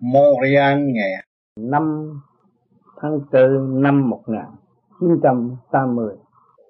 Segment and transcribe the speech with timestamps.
[0.00, 1.10] Montreal ngày
[1.56, 2.20] 5
[2.96, 6.16] tháng 4 năm 1980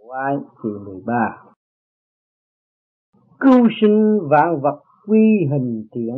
[0.06, 1.42] Quái kỳ 13
[3.40, 6.14] Cứu sinh vạn vật quy hình tiễn,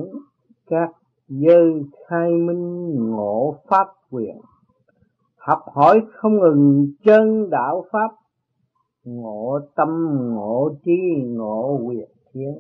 [0.67, 0.91] Các
[1.29, 1.61] dơ
[2.09, 4.37] khai minh ngộ pháp quyền.
[5.37, 8.11] Học hỏi không ngừng chân đạo pháp,
[9.05, 9.89] Ngộ tâm,
[10.35, 12.55] ngộ trí, ngộ quyền thiên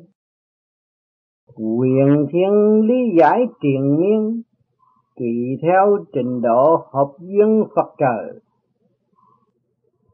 [1.57, 4.43] Quyền thiên lý giải triền miên,
[5.18, 8.41] Tùy theo trình độ hợp duyên Phật trời.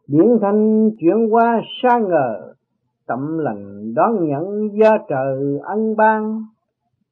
[0.08, 2.55] Biến thành chuyển qua xa ngờ
[3.06, 6.42] Tâm lành đón nhận do trời ân ban.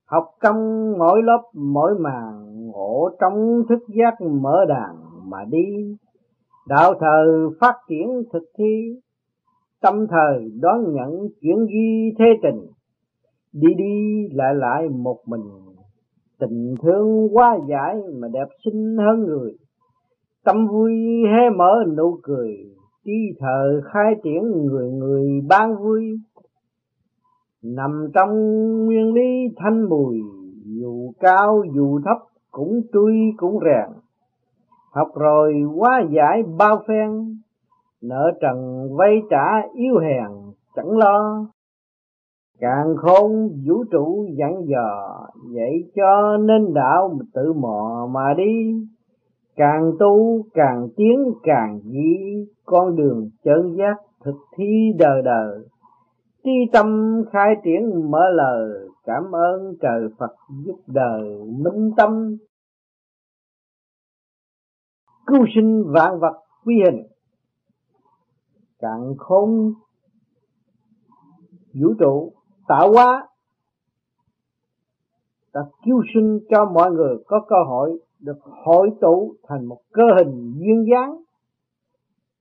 [0.07, 5.97] Học công mỗi lớp, mỗi màn Ngộ trong thức giác mở đàn mà đi.
[6.69, 9.01] Đạo thờ phát triển thực thi,
[9.81, 11.11] Tâm thời đón nhận
[11.41, 12.67] chuyển ghi thế trình
[13.53, 15.41] đi đi lại lại một mình.
[16.39, 19.53] Tình thương quá giải mà đẹp xinh hơn người.
[20.45, 20.93] Tâm vui
[21.27, 22.57] hé mở nụ cười.
[23.05, 26.03] Chi thờ khai triển người người ban vui.
[27.63, 28.31] Nằm trong
[28.85, 30.21] nguyên lý thanh mùi.
[30.65, 32.17] Dù cao dù thấp
[32.51, 33.99] cũng tươi cũng rèn.
[34.93, 37.37] Học rồi quá giải bao phen.
[38.03, 40.31] Nợ trần vay trả yếu hèn
[40.77, 41.47] chẳng lo
[42.63, 45.21] càng khôn vũ trụ dặn dò,
[45.53, 48.87] vậy cho nên đạo tự mò mà đi.
[49.57, 55.69] Càng tu, càng tiến, càng dĩ con đường chân giác thực thi đời đời
[56.45, 56.87] tri tâm
[57.33, 60.33] khai triển mở lời, cảm ơn trời Phật
[60.65, 62.37] giúp đời minh tâm.
[65.27, 67.07] Cứu sinh vạn vật quy hình.
[68.79, 69.73] Càng khôn
[71.75, 72.33] vũ trụ
[72.69, 73.29] tạo hóa
[75.55, 80.03] đã cứu sinh cho mọi người có cơ hội được hội tụ thành một cơ
[80.19, 81.17] hình duyên dáng,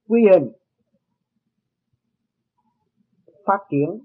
[0.08, 0.52] quy hình,
[3.46, 4.04] phát triển.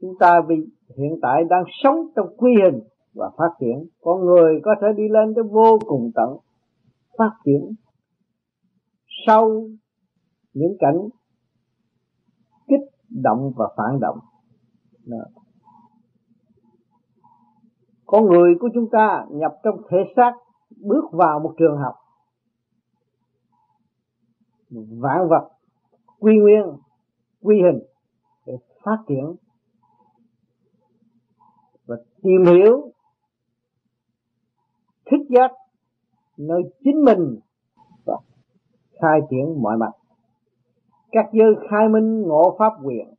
[0.00, 0.56] Chúng ta vì
[0.98, 2.80] hiện tại đang sống trong quy hình
[3.14, 3.88] và phát triển.
[4.00, 6.36] Con người có thể đi lên tới vô cùng tận,
[7.18, 7.74] phát triển
[9.26, 9.66] sau
[10.54, 11.08] những cảnh
[12.68, 12.80] kích
[13.22, 14.18] động và phản động
[15.04, 15.24] đó.
[18.06, 20.32] con người của chúng ta nhập trong thể xác,
[20.76, 21.94] bước vào một trường học
[25.00, 25.48] vạn vật,
[26.18, 26.62] quy nguyên,
[27.40, 27.82] quy hình
[28.46, 28.52] để
[28.84, 29.36] phát triển
[31.86, 32.92] và tìm hiểu,
[35.10, 35.50] thích giác
[36.36, 37.38] nơi chính mình
[38.04, 38.16] và
[39.00, 39.90] khai triển mọi mặt
[41.12, 43.14] các giới khai minh ngộ pháp quyền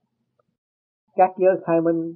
[1.16, 2.14] các giới khai minh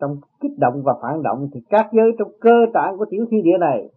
[0.00, 3.42] trong kích động và phản động, thì các giới trong cơ tạng của tiểu thiên
[3.42, 3.88] địa này,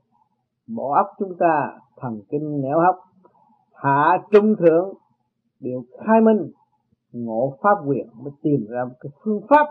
[0.68, 2.96] bộ óc chúng ta, thần kinh nẻo hóc
[3.74, 4.94] hạ trung thượng,
[5.60, 6.52] đều khai minh,
[7.12, 9.68] ngộ pháp quyền mới tìm ra một cái phương pháp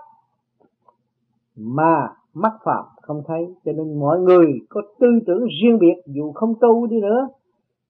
[1.56, 3.54] mà mắt phạm không thấy.
[3.64, 7.28] Cho nên mọi người có tư tưởng riêng biệt, dù không tu đi nữa,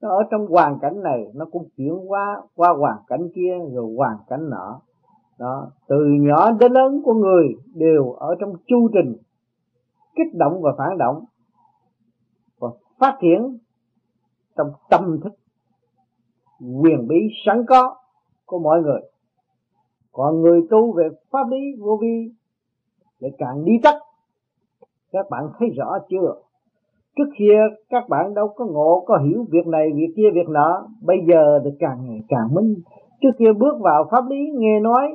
[0.01, 3.95] nó ở trong hoàn cảnh này, nó cũng chuyển qua qua hoàn cảnh kia, rồi
[3.97, 4.81] hoàn cảnh nọ
[5.39, 9.17] đó, từ nhỏ đến lớn của người đều ở trong chu trình
[10.17, 11.25] kích động và phản động
[12.59, 13.59] và phát triển
[14.57, 15.33] trong tâm thức
[16.83, 17.97] quyền bí sẵn có
[18.47, 19.01] của mọi người.
[20.13, 22.31] Còn người tu về pháp lý vô vi
[23.21, 23.95] để càng đi tắt.
[25.13, 26.35] Các bạn thấy rõ chưa?
[27.17, 27.59] Trước kia
[27.89, 30.89] các bạn đâu có ngộ, có hiểu việc này, việc kia, việc nọ.
[31.03, 32.75] Bây giờ thì càng ngày càng minh.
[33.21, 35.15] Trước kia bước vào pháp lý, nghe nói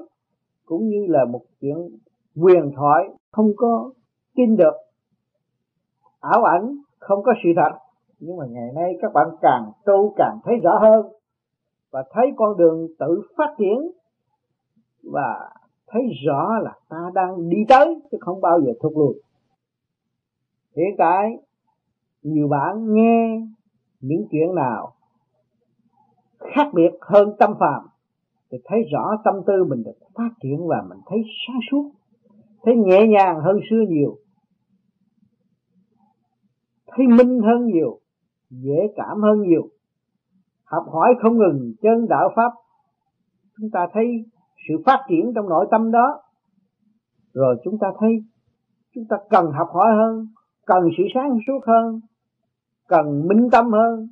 [0.72, 1.78] cũng như là một chuyện
[2.36, 3.92] quyền thoại không có
[4.36, 4.74] tin được.
[6.20, 7.78] Ảo ảnh không có sự thật,
[8.20, 11.06] nhưng mà ngày nay các bạn càng tu càng thấy rõ hơn
[11.92, 13.92] và thấy con đường tự phát triển
[15.04, 15.50] và
[15.88, 19.22] thấy rõ là ta đang đi tới chứ không bao giờ thụt lùi.
[20.76, 21.38] Hiện tại,
[22.24, 23.42] nhiều bạn nghe
[24.02, 24.94] những chuyện nào
[26.38, 27.91] khác biệt hơn tâm phàm
[28.52, 31.92] thì thấy rõ tâm tư mình được phát triển và mình thấy sáng suốt,
[32.64, 34.18] thấy nhẹ nhàng hơn xưa nhiều,
[36.88, 38.00] thấy minh hơn nhiều,
[38.50, 39.68] dễ cảm hơn nhiều.
[40.64, 42.52] Học hỏi không ngừng chân đạo pháp,
[43.58, 44.06] chúng ta thấy
[44.68, 46.22] sự phát triển trong nội tâm đó.
[47.34, 48.10] Rồi chúng ta thấy
[48.96, 50.28] chúng ta cần học hỏi hơn,
[50.66, 52.00] cần sự sáng suốt hơn,
[52.88, 54.08] cần minh tâm hơn.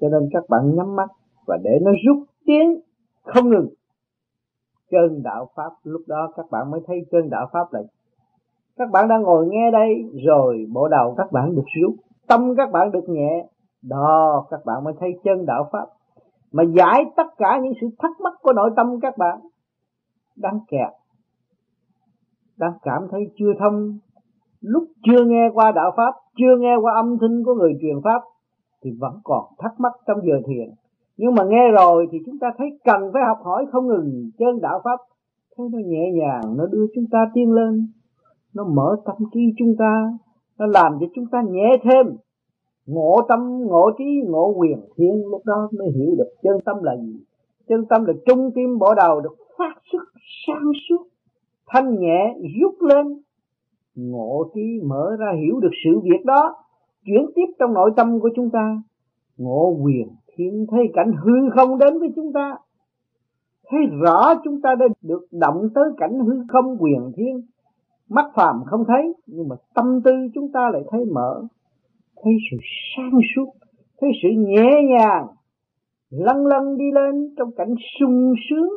[0.00, 1.08] Cho nên các bạn nhắm mắt
[1.46, 2.80] và để nó rút tiến
[3.26, 3.68] không ngừng.
[4.90, 7.80] Chân đạo pháp, lúc đó các bạn mới thấy chân đạo pháp là
[8.76, 11.94] các bạn đang ngồi nghe đây, rồi bộ đầu các bạn được rút,
[12.28, 13.46] tâm các bạn được nhẹ.
[13.82, 15.86] Đó, các bạn mới thấy chân đạo pháp
[16.52, 19.40] mà giải tất cả những sự thắc mắc của nội tâm các bạn.
[20.36, 20.92] Đang kẹt.
[22.56, 23.98] Đang cảm thấy chưa thông.
[24.60, 28.22] Lúc chưa nghe qua đạo pháp, chưa nghe qua âm thanh của người truyền pháp,
[28.84, 30.74] thì vẫn còn thắc mắc trong giờ thiền
[31.16, 34.30] nhưng mà nghe rồi thì chúng ta thấy cần phải học hỏi không ngừng.
[34.38, 35.00] Chân đạo pháp,
[35.56, 37.86] thấy nó nhẹ nhàng, nó đưa chúng ta tiến lên.
[38.54, 40.12] Nó mở tâm trí chúng ta.
[40.58, 42.16] Nó làm cho chúng ta nhẹ thêm.
[42.86, 44.80] Ngộ tâm, ngộ trí, ngộ quyền.
[44.96, 47.20] Thiên lúc đó mới hiểu được chân tâm là gì.
[47.68, 50.02] Chân tâm là trung tim bỏ đầu, được phát xuất,
[50.46, 51.06] sáng suốt.
[51.66, 53.06] Thanh nhẹ, rút lên.
[53.94, 56.54] Ngộ trí mở ra hiểu được sự việc đó.
[57.04, 58.82] Chuyển tiếp trong nội tâm của chúng ta.
[59.36, 62.56] Ngộ quyền hiện thấy cảnh hư không đến với chúng ta.
[63.70, 67.42] Thấy rõ chúng ta đã được động tới cảnh hư không quyền thiên.
[68.08, 71.42] Mắt phàm không thấy, nhưng mà tâm tư chúng ta lại thấy mở.
[72.22, 72.56] Thấy sự
[72.96, 73.52] sáng suốt,
[74.00, 75.26] thấy sự nhẹ nhàng,
[76.10, 78.70] lăn lăn đi lên trong cảnh sung sướng.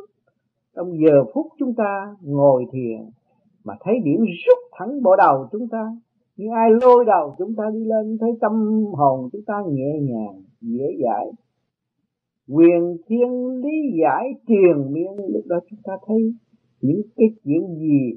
[0.75, 3.09] Trong giờ phút chúng ta ngồi thiền,
[3.63, 5.91] mà thấy điểm rút thẳng bộ đầu chúng ta.
[6.37, 8.51] Như ai lôi đầu chúng ta đi lên, thấy tâm
[8.93, 11.31] hồn chúng ta nhẹ nhàng, dễ dãi
[12.49, 16.33] quyền thiên lý giải truyền miên lúc đó chúng ta thấy
[16.81, 18.11] những cái chuyện gì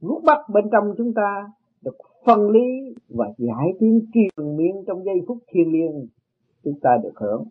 [0.00, 1.46] vút bắt bên trong chúng ta
[1.84, 1.96] được
[2.26, 6.06] phân lý và giải tiếng truyền miên trong giây phút thiêng liêng,
[6.64, 7.44] chúng ta được hưởng.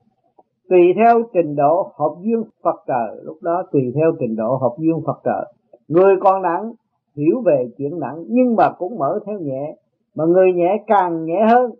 [0.70, 4.76] Tùy theo trình độ hợp duyên Phật trời lúc đó tùy theo trình độ hợp
[4.80, 5.54] duyên Phật trời
[5.88, 6.72] người còn nặng
[7.16, 9.76] hiểu về chuyện nặng nhưng mà cũng mở theo nhẹ,
[10.16, 11.72] mà người nhẹ càng nhẹ hơn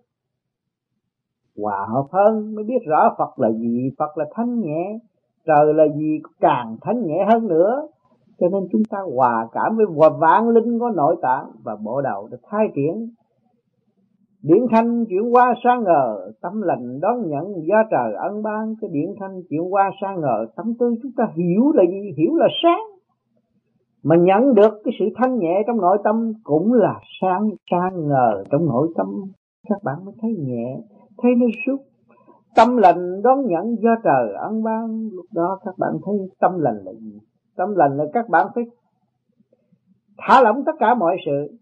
[1.62, 5.00] hòa hợp hơn mới biết rõ Phật là gì Phật là thanh nhẹ
[5.46, 7.88] trời là gì càng thanh nhẹ hơn nữa
[8.40, 9.86] cho nên chúng ta hòa cảm với
[10.20, 13.10] vạn linh có nội tạng và bộ đầu được thay triển
[14.48, 18.76] Điện thanh chuyển qua sáng ngờ, tâm lành đón nhận do trời ân ban.
[18.82, 22.14] Cái điện thanh chuyển qua sáng ngờ, tâm tư chúng ta hiểu là gì?
[22.18, 22.82] Hiểu là sáng.
[24.04, 28.44] Mà nhận được cái sự thanh nhẹ trong nội tâm cũng là sáng, sáng ngờ
[28.52, 29.08] trong nội tâm.
[29.70, 30.78] Các bạn mới thấy nhẹ,
[31.18, 31.78] thấy nó suốt.
[32.56, 35.10] Tâm lành đón nhận do trời ân ban.
[35.14, 37.20] Lúc đó các bạn thấy tâm lành là gì?
[37.58, 38.64] Tâm lành là các bạn phải
[40.18, 41.58] thả lỏng tất cả mọi sự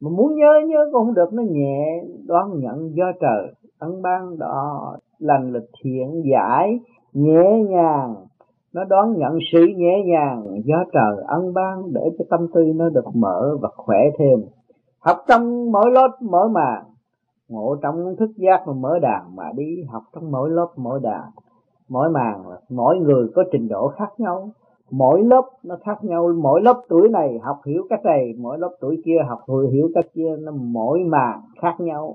[0.00, 4.38] mà muốn nhớ nhớ cũng không được, nó nhẹ đoán nhận do trời ân ban,
[4.38, 6.80] đó lành là thiện giải,
[7.12, 8.14] nhẹ nhàng
[8.72, 12.88] nó đón nhận sự nhẹ nhàng do trời ân ban để cho tâm tư nó
[12.88, 14.38] được mở và khỏe thêm
[14.98, 16.84] học trong mỗi lớp, mỗi màng
[17.50, 21.30] ngộ trong thức giác mà mở đàn mà đi học trong mỗi lớp, mỗi đàn,
[21.88, 24.50] mỗi màn, mỗi người có trình độ khác nhau.
[24.90, 26.32] Mỗi lớp nó khác nhau.
[26.42, 29.40] Mỗi lớp tuổi này học hiểu cách này, mỗi lớp tuổi kia học
[29.72, 32.14] hiểu cách kia, nó mỗi màn khác nhau.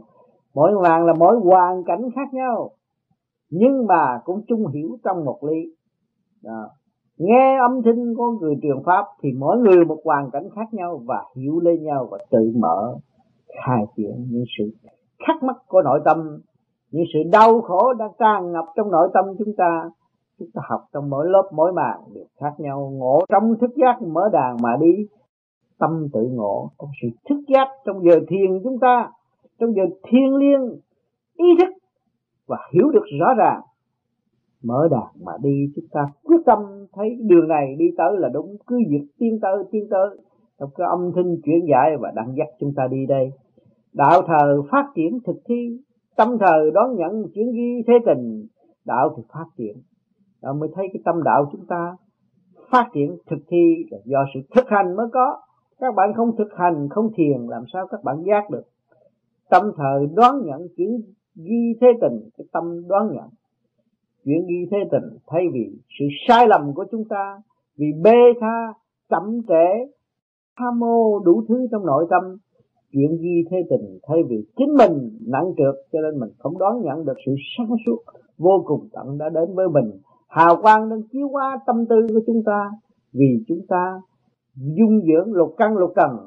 [0.54, 2.70] Mỗi màn là mỗi hoàn cảnh khác nhau.
[3.50, 5.76] Nhưng mà cũng chung hiểu trong một lý
[6.44, 6.70] đó.
[7.18, 11.02] nghe âm thanh của người truyền pháp thì mỗi người một hoàn cảnh khác nhau
[11.06, 12.96] và hiểu lên nhau và tự mở
[13.66, 14.72] khai triển những sự
[15.28, 16.40] thắc mắc của nội tâm.
[16.92, 19.90] Những sự đau khổ đang tràn ngập trong nội tâm chúng ta
[20.40, 22.92] chúng ta học trong mỗi lớp, mỗi màn đều khác nhau.
[22.94, 25.08] Ngộ trong thức giác mở đàn mà đi,
[25.80, 26.70] tâm tự ngộ.
[26.80, 29.10] Trong sự thức giác trong giờ thiền chúng ta,
[29.60, 30.80] trong giờ thiền liêng
[31.38, 31.74] ý thức
[32.48, 33.62] và hiểu được rõ ràng.
[34.64, 36.60] Mở đàn mà đi, chúng ta quyết tâm
[36.94, 38.56] thấy đường này đi tới là đúng.
[38.68, 40.18] Cứ việc tiến tới tiến tới.
[40.60, 43.32] Trong cái âm thanh chuyển giải và đang dắt chúng ta đi đây
[43.96, 45.80] đạo thờ phát triển thực thi,
[46.16, 48.46] tâm thờ đón nhận chuyển ghi thế tình,
[48.86, 49.78] đạo thì phát triển.
[50.42, 51.96] Đó mới thấy cái tâm đạo chúng ta
[52.72, 55.42] phát triển thực thi là do sự thực hành mới có.
[55.80, 58.64] Các bạn không thực hành, không thiền, làm sao các bạn giác được?
[59.50, 61.02] Tâm thờ đoán nhận chuyển
[61.36, 63.30] ghi thế tình, cái tâm đoán nhận
[64.26, 67.38] chuyển ghi thế tình, thay vì sự sai lầm của chúng ta,
[67.78, 68.74] vì bê tha,
[69.10, 69.94] chậm trễ,
[70.58, 72.38] tham mô đủ thứ trong nội tâm
[72.96, 76.82] chuyện ghi thế tình thay vì chính mình nặng trượt cho nên mình không đoán
[76.82, 77.98] nhận được sự sáng suốt
[78.38, 79.92] vô cùng tận đã đến với mình.
[80.28, 82.72] Hào quang đang chiếu qua tâm tư của chúng ta
[83.14, 84.02] vì chúng ta
[84.56, 86.18] dung dưỡng lục căn lục trần.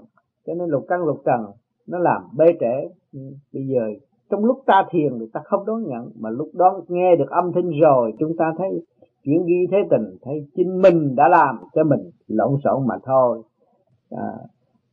[0.46, 1.40] Cho nên lục căn lục trần
[1.86, 2.88] nó làm bê trễ.
[3.52, 3.80] Bây giờ
[4.30, 7.52] trong lúc ta thiền thì ta không đón nhận mà lúc đó nghe được âm
[7.52, 8.84] thanh rồi chúng ta thấy
[9.24, 13.42] chuyện ghi thế tình thấy chính mình đã làm cho mình lộn xộn mà thôi.
[14.10, 14.32] À,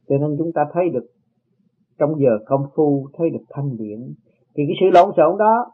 [0.10, 1.06] cho nên chúng ta thấy được
[2.00, 4.14] trong giờ công phu thấy được thanh điển,
[4.56, 5.72] thì cái sự lộn xộn đó,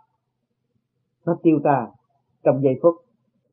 [1.25, 1.89] nó tiêu tan.
[2.43, 2.95] Trong giây phút,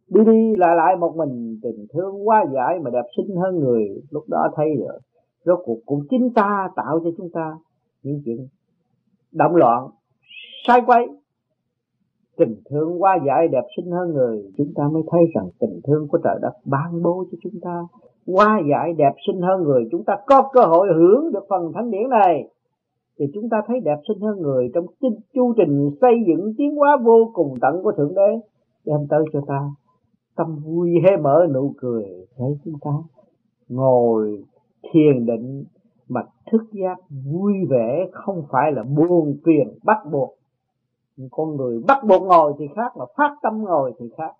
[0.09, 4.03] đi đi lại lại một mình, tình thương quá giải mà đẹp xinh hơn người,
[4.11, 4.99] lúc đó thấy được.
[5.45, 7.59] Rốt cuộc cũng chính ta tạo cho chúng ta
[8.03, 8.47] những chuyện
[9.33, 9.89] động loạn,
[10.67, 11.07] sai quay
[12.39, 16.09] tình thương quá giải đẹp xinh hơn người, chúng ta mới thấy rằng tình thương
[16.09, 17.87] của trời đất ban bố cho chúng ta.
[18.27, 21.91] Quá giải đẹp xinh hơn người, chúng ta có cơ hội hưởng được phần thánh
[21.91, 22.49] điển này
[23.19, 24.87] thì chúng ta thấy đẹp xinh hơn người trong
[25.35, 28.41] chu trình xây dựng tiến hóa vô cùng tận của thượng đế.
[28.85, 29.71] Đem tới cho ta
[30.37, 32.05] tâm vui hé mở, nụ cười.
[32.37, 32.91] Thấy chúng ta
[33.69, 34.45] ngồi
[34.93, 35.65] thiền định
[36.09, 36.21] mà
[36.53, 36.97] thức giác
[37.33, 40.35] vui vẻ, không phải là buồn phiền, bắt buộc.
[41.31, 44.33] Con người bắt buộc ngồi thì khác, mà phát tâm ngồi thì khác.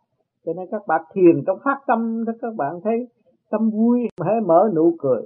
[0.47, 3.09] Cho nên các bạn thiền trong phát tâm đó, các bạn thấy
[3.51, 5.23] tâm vui hé mở, nụ cười.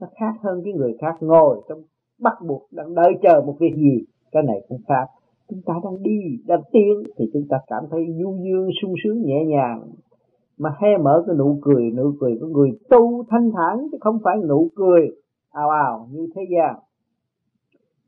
[0.00, 1.82] Nó khác hơn cái người khác ngồi trong
[2.20, 4.04] bắt buộc đang đợi chờ một việc gì.
[4.32, 5.06] Cái này cũng khác.
[5.48, 9.22] Chúng ta đang đi, đang tiến, thì chúng ta cảm thấy du dương, sung sướng,
[9.22, 9.82] nhẹ nhàng.
[10.58, 14.18] Mà hé mở cái nụ cười nụ cười của người tu thanh thản, chứ không
[14.24, 15.08] phải nụ cười
[15.50, 16.76] ào ào như thế gian.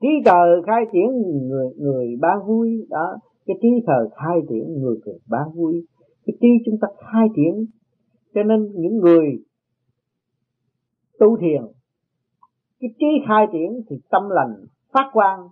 [0.00, 1.06] Trí trời khai triển,
[1.48, 3.16] người người bán vui, đó.
[3.46, 5.86] Cái trí thời khai triển, người cười bán vui.
[6.26, 7.66] Cái trí chúng ta khai triển,
[8.34, 9.38] cho nên những người
[11.18, 11.62] tu thiền
[12.80, 15.48] cái trí khai triển thì tâm lành phát quang.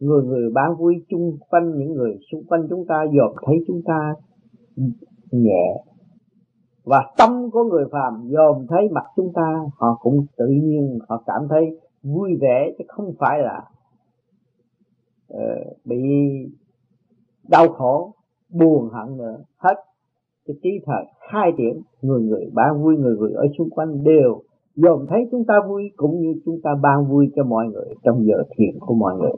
[0.00, 3.82] Người người ban vui chung quanh những người xung quanh chúng ta dòm thấy chúng
[3.86, 4.14] ta
[5.30, 5.84] nhẹ.
[6.84, 11.22] Và tâm của người phàm dòm thấy mặt chúng ta họ cũng tự nhiên họ
[11.26, 13.64] cảm thấy vui vẻ chứ không phải là
[15.34, 16.02] uh, bị
[17.48, 18.14] đau khổ
[18.50, 19.36] buồn hận nữa.
[19.56, 19.74] Hết
[20.46, 24.42] cái trí thật khai triển người người ban vui người người ở xung quanh đều
[24.74, 28.24] dòm thấy chúng ta vui, cũng như chúng ta ban vui cho mọi người trong
[28.24, 29.32] giờ thiền của mọi người.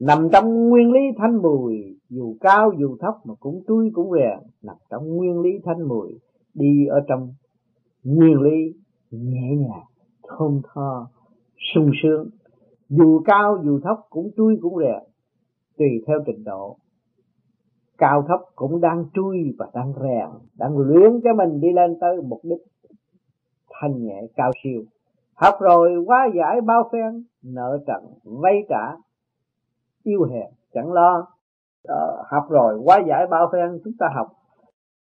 [0.00, 4.38] Nằm trong nguyên lý thanh mùi, dù cao dù thấp mà cũng tươi cũng rèn
[4.62, 6.08] nằm trong nguyên lý thanh mùi,
[6.54, 7.28] đi ở trong
[8.04, 8.72] nguyên lý
[9.10, 9.86] nhẹ nhàng,
[10.22, 11.08] thơm tho,
[11.74, 12.28] sung sướng.
[12.88, 15.02] Dù cao dù thấp cũng tươi cũng rèn
[15.78, 16.76] tùy theo trình độ.
[17.98, 22.16] Cao thấp cũng đang chui và đang rèn đang luyện cho mình đi lên tới
[22.28, 22.58] mục đích
[23.80, 24.82] thanh nhẹ cao siêu.
[25.34, 28.96] Học rồi quá giải bao phen nợ trần vay trả
[30.02, 31.26] yêu hèn chẳng lo.
[31.88, 34.26] Ờ, học rồi quá giải bao phen chúng ta học.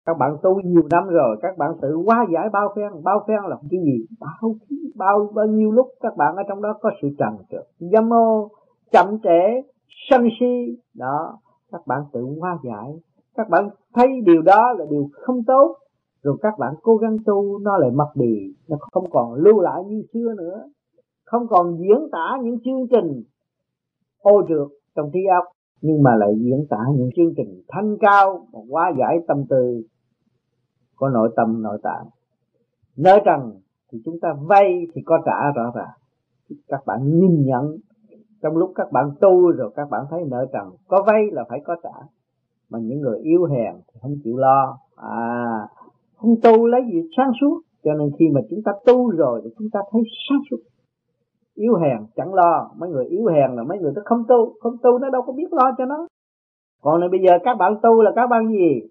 [0.05, 3.03] Các bạn tu nhiều năm rồi các bạn tự quá giải bao phen.
[3.03, 4.05] Bao phen là cái gì?
[4.19, 4.55] Bao
[4.95, 7.67] bao bao nhiêu lúc các bạn ở trong đó có sự trần trượt.
[7.79, 8.49] Dâm ô
[8.91, 9.69] chậm trễ
[10.09, 10.77] sân si.
[10.93, 11.37] Đó
[11.71, 12.99] các bạn tự quá giải.
[13.35, 15.75] Các bạn thấy điều đó là điều không tốt
[16.23, 19.83] rồi các bạn cố gắng tu, nó lại mất đi, nó không còn lưu lại
[19.87, 20.63] như xưa nữa.
[21.25, 23.23] Không còn diễn tả những chương trình
[24.21, 25.45] ô trượt trong trí óc,
[25.81, 29.81] nhưng mà lại diễn tả những chương trình thanh cao và hóa giải tâm tư
[30.95, 32.05] có nội tâm, nội tạng.
[32.97, 33.59] Nợ trần
[33.91, 35.97] thì chúng ta vay thì có trả rõ ràng.
[36.67, 37.77] Các bạn nhìn nhận,
[38.41, 41.61] trong lúc các bạn tu rồi các bạn thấy nợ trần, có vay là phải
[41.65, 42.07] có trả.
[42.69, 44.77] Mà những người yếu hèn thì không chịu lo.
[44.95, 45.67] À
[46.23, 47.61] không tu lấy gì sáng suốt.
[47.83, 50.57] Cho nên khi mà chúng ta tu rồi thì chúng ta thấy sáng suốt.
[51.55, 52.71] Yếu hèn chẳng lo.
[52.77, 54.53] Mấy người yếu hèn là mấy người nó không tu.
[54.59, 56.07] Không tu nó đâu có biết lo cho nó.
[56.81, 58.81] Còn này bây giờ các bạn tu là các bạn gì?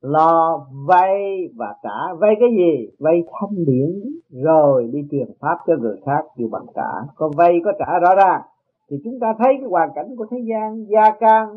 [0.00, 2.14] Lo, vay và trả.
[2.20, 2.88] Vay cái gì?
[2.98, 4.02] Vay thanh điển.
[4.44, 8.14] Rồi đi truyền pháp cho người khác kêu bằng trả có vay, có trả rõ
[8.14, 8.42] ràng.
[8.90, 11.48] Thì chúng ta thấy cái hoàn cảnh của thế gian gia càng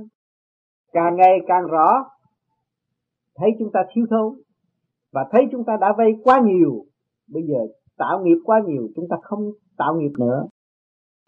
[0.93, 2.05] càng ngày càng rõ.
[3.35, 4.44] Thấy chúng ta thiếu thốn
[5.15, 6.85] và thấy chúng ta đã vay quá nhiều,
[7.33, 7.59] bây giờ
[7.97, 10.47] tạo nghiệp quá nhiều, chúng ta không tạo nghiệp nữa.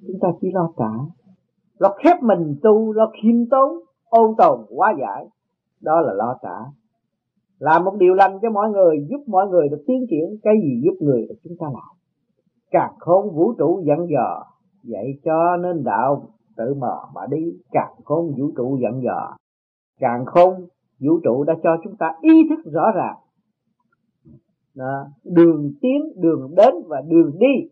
[0.08, 0.91] Chúng ta chỉ lo trả.
[1.79, 3.79] Lo khép mình tu, lo khiêm tốn,
[4.10, 5.25] ôn tồn quá giải.
[5.82, 6.72] Đó là lo trả.
[7.60, 10.38] Làm một điều lành cho mọi người, giúp mọi người được tiến triển.
[10.44, 11.96] Cái gì giúp người thì chúng ta làm.
[12.72, 14.44] Càng khôn, vũ trụ dặn dò,
[14.84, 17.53] dạy cho nên đạo tự mở mà đi.
[17.72, 19.38] Càng khôn, vũ trụ dặn dò.
[20.00, 20.53] Càng khôn,
[21.00, 23.15] vũ trụ đã cho chúng ta ý thức rõ ràng
[24.78, 27.70] đó, đường tiến đường đến và đường đi.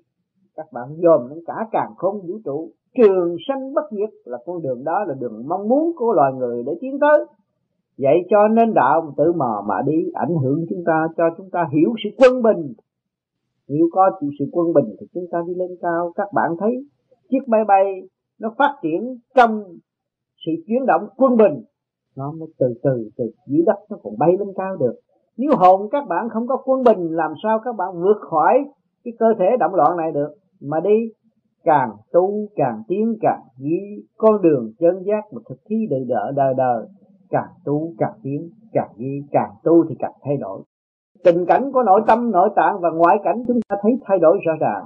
[0.56, 2.72] Các bạn dòm đến cả càng không vũ trụ.
[2.98, 6.64] Trường sanh bất diệt là con đường đó là đường mong muốn của loài người
[6.64, 7.26] để tiến tới.
[7.98, 11.68] Vậy cho nên đạo tự mò mà đi ảnh hưởng chúng ta cho chúng ta
[11.74, 12.74] hiểu sự quân bình.
[13.68, 16.12] Nếu có chịu sự quân bình thì chúng ta đi lên cao.
[16.16, 16.86] Các bạn thấy
[17.30, 18.02] chiếc máy bay
[18.40, 19.64] nó phát triển trong
[20.46, 21.64] sự chuyển động quân bình.
[22.16, 24.96] Nó mới từ từ từ dưới đất nó còn bay lên cao được
[25.38, 28.66] nếu hồn các bạn không có quân bình, làm sao các bạn vượt khỏi
[29.04, 30.30] cái cơ thể động loạn này được?
[30.62, 31.12] Mà đi,
[31.64, 36.32] càng tu, càng tiến, càng ghi con đường chân giác một thực thi đời đỡ
[36.36, 36.86] đời đời.
[37.30, 40.62] Càng tu, càng tiến, càng ghi càng tu thì càng thay đổi.
[41.24, 44.38] Tình cảnh của nội tâm, nội tạng và ngoại cảnh chúng ta thấy thay đổi
[44.46, 44.86] rõ ràng.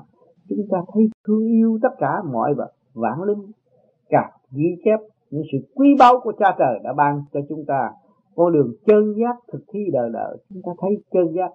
[0.49, 3.51] Chúng ta thấy thương yêu tất cả mọi vật, vạn linh,
[4.09, 7.91] càng ghi chép những sự quý báu của cha trời đã ban cho chúng ta
[8.39, 10.37] con đường chân giác thực thi đời đời.
[10.49, 11.51] Chúng ta thấy chân giác,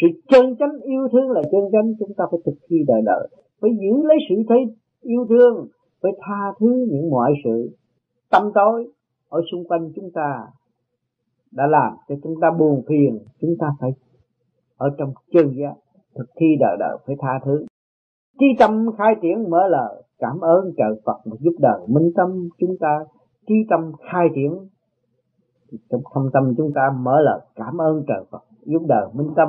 [0.00, 3.28] sự chân chánh yêu thương là chân chánh, chúng ta phải thực thi đời đời.
[3.60, 4.58] Phải giữ lấy sự thấy
[5.02, 5.68] yêu thương,
[6.02, 7.76] phải tha thứ những mọi sự.
[8.30, 8.88] Tâm tối
[9.28, 10.46] ở xung quanh chúng ta
[11.52, 13.90] đã làm cho chúng ta buồn phiền, chúng ta phải
[14.76, 15.74] ở trong chân giác
[16.14, 17.66] thực thi đời đời, phải tha thứ.
[18.38, 22.48] Chi tâm khai triển mở lời, cảm ơn trời Phật mà giúp đời minh tâm
[22.58, 23.04] chúng ta.
[23.46, 24.52] Chi tâm khai triển
[25.90, 29.48] trong thâm tâm chúng ta mở lời cảm ơn trời Phật giúp đời minh tâm.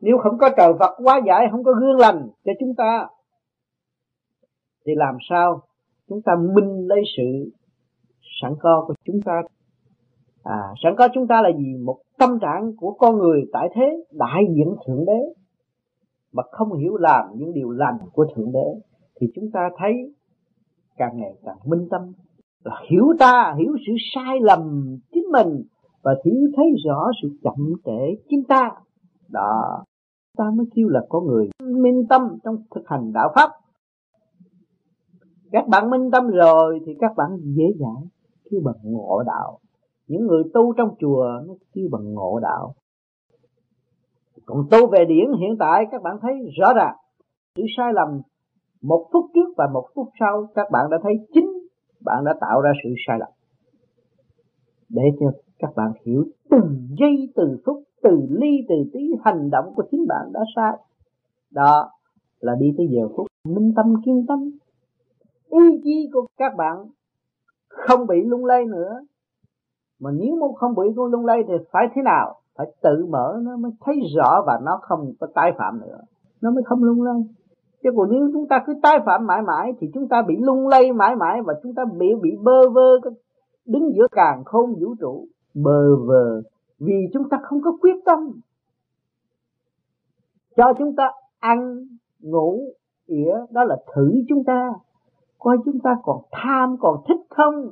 [0.00, 3.06] Nếu không có trời Phật quá giải không có gương lành cho chúng ta
[4.86, 5.62] thì làm sao
[6.08, 7.50] chúng ta minh lấy sự
[8.42, 9.42] sẵn có của chúng ta?
[10.42, 11.76] À, sẵn có chúng ta là gì?
[11.84, 15.34] Một tâm trạng của con người tại thế đại diện thượng đế
[16.32, 18.80] mà không hiểu làm những điều lành của thượng đế
[19.20, 20.14] thì chúng ta thấy
[20.96, 22.12] càng ngày càng minh tâm
[22.64, 24.60] là hiểu ta, hiểu sự sai lầm
[25.12, 25.62] chính mình
[26.02, 28.70] và hiểu thấy rõ sự chậm trễ chính ta.
[29.28, 29.84] Đó,
[30.36, 33.50] ta mới kêu là có người minh tâm trong thực hành đạo pháp.
[35.52, 38.08] Các bạn minh tâm rồi thì các bạn dễ dàng
[38.50, 39.58] kêu bằng ngộ đạo.
[40.06, 42.74] Những người tu trong chùa nó kêu bằng ngộ đạo.
[44.46, 46.96] Còn tu về điển hiện tại, các bạn thấy rõ ràng,
[47.56, 48.20] sự sai lầm
[48.82, 51.61] một phút trước và một phút sau, các bạn đã thấy chính
[52.04, 53.28] bạn đã tạo ra sự sai lầm.
[54.88, 55.26] Để cho
[55.58, 60.06] các bạn hiểu từng giây, từng phút từ ly từ tí hành động của chính
[60.08, 60.72] bạn đã sai.
[61.50, 61.90] Đó
[62.40, 64.50] là đi tới giờ phút minh tâm, kiên tâm.
[65.50, 66.76] Ý chí của các bạn
[67.68, 69.00] không bị lung lay nữa.
[70.00, 72.40] Mà nếu mà không bị con lung lay thì phải thế nào?
[72.56, 75.98] Phải tự mở nó mới thấy rõ và nó không có tái phạm nữa.
[76.40, 77.16] Nó mới không lung lay
[77.82, 80.68] chứ còn nếu chúng ta cứ tái phạm mãi mãi thì chúng ta bị lung
[80.68, 82.98] lay mãi mãi và chúng ta bị bị bơ vơ
[83.66, 85.26] đứng giữa càng không vũ trụ.
[85.54, 86.42] Bơ vơ,
[86.78, 88.18] vì chúng ta không có quyết tâm.
[90.56, 91.86] Cho chúng ta ăn,
[92.20, 92.60] ngủ,
[93.06, 94.72] ỉa, đó là thử chúng ta.
[95.38, 97.70] Coi chúng ta còn tham, còn thích không?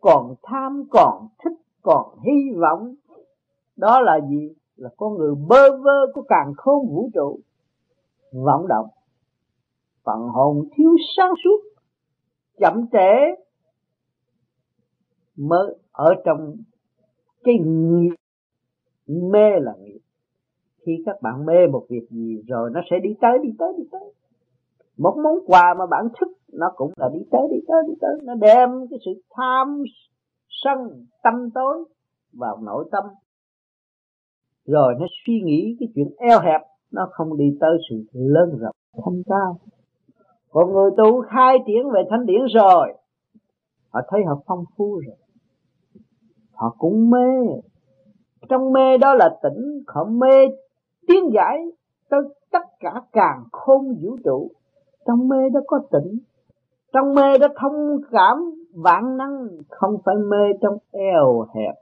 [0.00, 1.52] Còn tham, còn thích,
[1.82, 2.94] còn hy vọng.
[3.76, 4.54] Đó là gì?
[4.76, 7.38] Là con người bơ vơ của càng khôn vũ trụ.
[8.44, 8.86] Vọng động
[10.04, 11.60] phần hồn thiếu sáng suốt,
[12.58, 13.42] chậm trễ,
[15.36, 16.56] mới ở trong
[17.44, 18.14] cái nghiệp,
[19.06, 20.00] mê là nghiệp.
[20.86, 23.84] Khi các bạn mê một việc gì rồi nó sẽ đi tới đi tới đi
[23.92, 24.12] tới.
[24.98, 28.18] Một món quà mà bạn thích, nó cũng là đi tới đi tới đi tới.
[28.22, 29.82] Nó đem cái sự tham
[30.64, 31.84] sân, tâm tối
[32.32, 33.04] vào nội tâm.
[34.66, 36.60] Rồi nó suy nghĩ cái chuyện eo hẹp,
[36.92, 39.58] nó không đi tới sự lớn rộng, thanh cao
[40.50, 42.92] còn người tu khai triển về thanh điển rồi,
[43.90, 45.16] họ thấy họ phong phú rồi.
[46.52, 47.60] Họ cũng mê.
[48.48, 50.48] Trong mê đó là tỉnh, họ mê
[51.06, 51.58] tiến giải
[52.08, 54.50] tới tất cả càng khôn vũ trụ.
[55.06, 56.18] Trong mê đó có tỉnh,
[56.92, 58.36] trong mê đó thông cảm
[58.74, 61.74] vạn năng, không phải mê trong eo hẹp,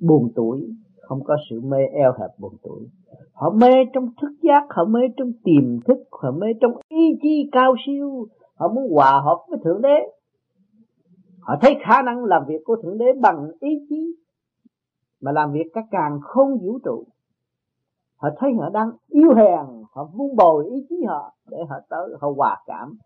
[0.00, 0.68] buồn tuổi
[1.06, 2.88] không có sự mê eo hẹp buồn tuổi.
[3.32, 7.48] Họ mê trong thức giác, họ mê trong tiềm thức, họ mê trong ý chí
[7.52, 8.26] cao siêu.
[8.54, 9.96] Họ muốn hòa hợp với thượng đế.
[11.40, 14.16] Họ thấy khả năng làm việc của thượng đế bằng ý chí,
[15.20, 17.04] mà làm việc các càng không vũ trụ.
[18.16, 22.08] Họ thấy họ đang yêu hèn, họ vun bồi ý chí họ để họ tới,
[22.20, 22.98] họ hòa cảm.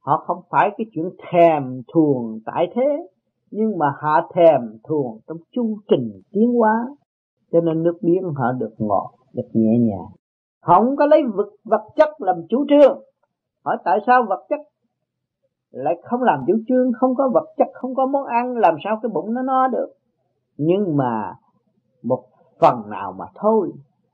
[0.00, 3.06] Họ không phải cái chuyện thèm thuồng tại thế
[3.50, 6.86] nhưng mà họ thèm thuồng trong chu trình tiến hóa,
[7.52, 10.06] cho nên nước biển họ được ngọt, được nhẹ nhàng.
[10.60, 13.02] Không có lấy vật vật chất làm chủ trương.
[13.64, 14.60] Hỏi tại sao vật chất
[15.70, 18.98] lại không làm chủ trương, không có vật chất, không có món ăn, làm sao
[19.02, 19.88] cái bụng nó no được?
[20.56, 21.34] Nhưng mà
[22.02, 22.24] một
[22.60, 23.72] phần nào mà thôi,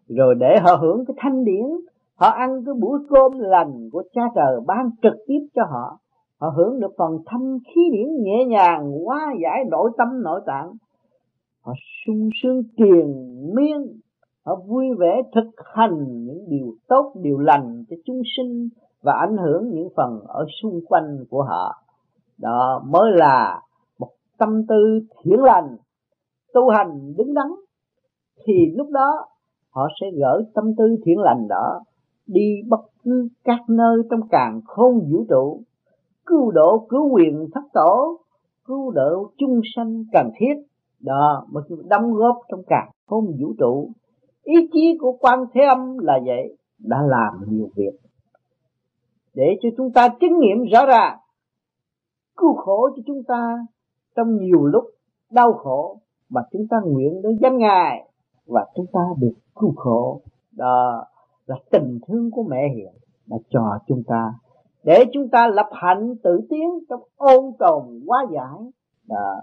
[0.09, 1.66] rồi để họ hưởng cái thanh điển,
[2.14, 5.99] họ ăn cái bữa cơm lành của cha trời, ban trực tiếp cho họ
[6.40, 10.72] họ hưởng được phần thanh khí điển nhẹ nhàng, hóa giải nội tâm, nội tạng.
[11.62, 11.72] Họ
[12.07, 13.14] sung sướng triền
[13.55, 14.01] miên.
[14.44, 18.68] Họ vui vẻ thực hành những điều tốt, điều lành cho chúng sinh
[19.03, 21.83] và ảnh hưởng những phần ở xung quanh của họ.
[22.38, 23.61] Đó mới là
[23.99, 25.77] một tâm tư thiện lành,
[26.55, 27.46] tu hành đứng đắn.
[28.46, 29.27] Thì lúc đó,
[29.70, 31.81] họ sẽ gỡ tâm tư thiện lành đó
[32.27, 35.62] đi bất cứ các nơi trong càng khôn vũ trụ
[36.27, 38.19] cứu độ, cứu quyền thất tổ,
[38.65, 40.55] cứu độ chung sanh cần thiết.
[41.01, 43.91] Đó, mà đóng góp trong cả không vũ trụ,
[44.43, 47.93] ý chí của quan thế âm là vậy, đã làm nhiều việc.
[49.35, 51.19] Để cho chúng ta chứng nghiệm rõ ràng,
[52.37, 53.67] cứu khổ cho chúng ta
[54.17, 54.85] trong nhiều lúc
[55.31, 58.09] đau khổ mà chúng ta nguyện đến danh ngài
[58.47, 60.21] và chúng ta được cứu khổ.
[60.53, 61.05] Đó
[61.47, 62.93] là tình thương của mẹ hiền
[63.27, 64.33] đã cho chúng ta
[64.87, 68.70] để chúng ta lập hạnh tự tiến trong ôn tồn quá giải.
[69.09, 69.35] Đó.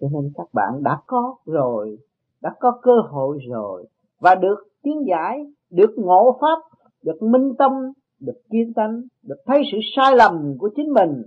[0.00, 1.98] Cho nên các bạn đã có rồi,
[2.40, 3.86] đã có cơ hội rồi,
[4.20, 7.72] và được tiến giải, được ngộ pháp, được minh tâm,
[8.20, 11.22] được kiên tánh, được thấy sự sai lầm của chính mình,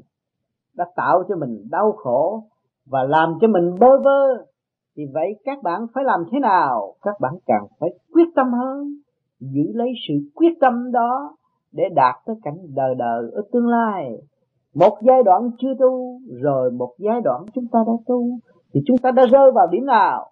[0.74, 2.44] đã tạo cho mình đau khổ
[2.86, 4.46] và làm cho mình bơ vơ.
[4.96, 6.96] Thì vậy các bạn phải làm thế nào?
[7.02, 8.94] Các bạn càng phải quyết tâm hơn,
[9.40, 11.36] giữ lấy sự quyết tâm đó
[11.72, 14.12] để đạt tới cảnh đời đời ở tương lai.
[14.76, 18.24] Một giai đoạn chưa tu, rồi một giai đoạn chúng ta đã tu,
[18.74, 20.32] thì chúng ta đã rơi vào điểm nào?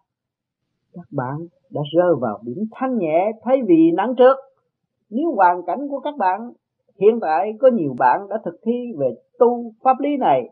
[0.94, 1.38] Các bạn
[1.70, 4.38] đã rơi vào điểm thanh nhẹ thay vì nắng trước.
[5.10, 6.52] Nếu hoàn cảnh của các bạn,
[7.02, 10.50] hiện tại có nhiều bạn đã thực thi về tu pháp lý này,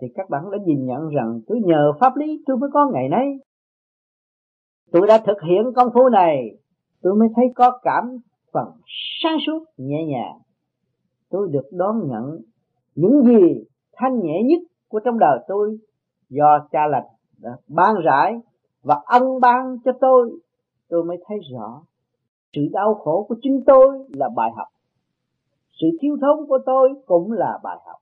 [0.00, 3.08] thì các bạn đã nhìn nhận rằng, tôi nhờ pháp lý, tôi mới có ngày
[3.08, 3.38] nay.
[4.92, 6.50] Tôi đã thực hiện công phu này.
[7.02, 8.18] Tôi mới thấy có cảm
[8.56, 8.80] phần
[9.22, 10.38] sáng suốt, nhẹ nhàng.
[11.30, 12.40] Tôi được đón nhận
[12.94, 15.78] những gì thanh nhẹ nhất của trong đời tôi
[16.28, 17.06] do cha lành
[17.38, 18.40] đã ban rải
[18.82, 20.30] và ân ban cho tôi.
[20.88, 21.82] Tôi mới thấy rõ
[22.52, 24.68] sự đau khổ của chính tôi là bài học.
[25.80, 27.96] Sự thiếu thốn của tôi cũng là bài học.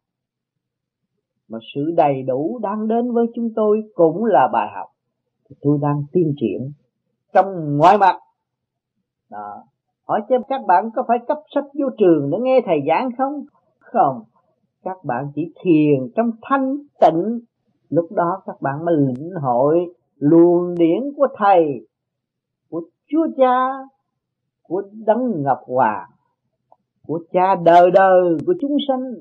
[1.49, 4.89] Mà sự đầy đủ đang đến với chúng tôi cũng là bài học.
[5.49, 6.73] Thì tôi đang tiên triển
[7.33, 8.17] trong mọi mặt.
[9.31, 9.63] Đó
[10.05, 13.45] hỏi cho các bạn có phải cấp sách vô trường để nghe thầy giảng không?
[13.79, 14.23] Không.
[14.85, 17.41] Các bạn chỉ thiền trong thanh tịnh.
[17.89, 21.87] Lúc đó các bạn mới lĩnh hội luồng điển của thầy,
[22.71, 23.69] của chúa cha,
[24.63, 26.11] của đấng ngọc hoàng
[27.07, 29.15] của cha đời đời của chúng sanh.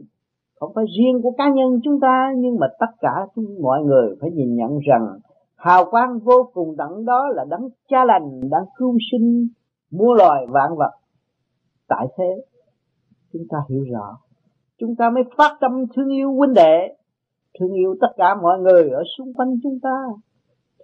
[0.59, 4.15] Không phải riêng của cá nhân chúng ta, nhưng mà tất cả chúng mọi người
[4.21, 5.19] phải nhìn nhận rằng
[5.55, 9.47] hào quang vô cùng đẳng đó là đấng cha lành, đấng cứu sinh
[9.93, 10.91] muôn loài vạn vật.
[11.87, 12.45] Tại thế,
[13.33, 14.17] chúng ta hiểu rõ.
[14.77, 16.95] Chúng ta mới phát tâm thương yêu huynh đệ.
[17.59, 20.05] Thương yêu tất cả mọi người ở xung quanh chúng ta.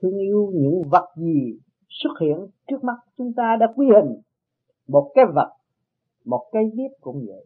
[0.02, 4.22] Thương yêu những vật gì xuất hiện trước mắt chúng ta đã quy hình.
[4.88, 5.50] Một cái vật,
[6.26, 7.46] một cây viết cũng vậy.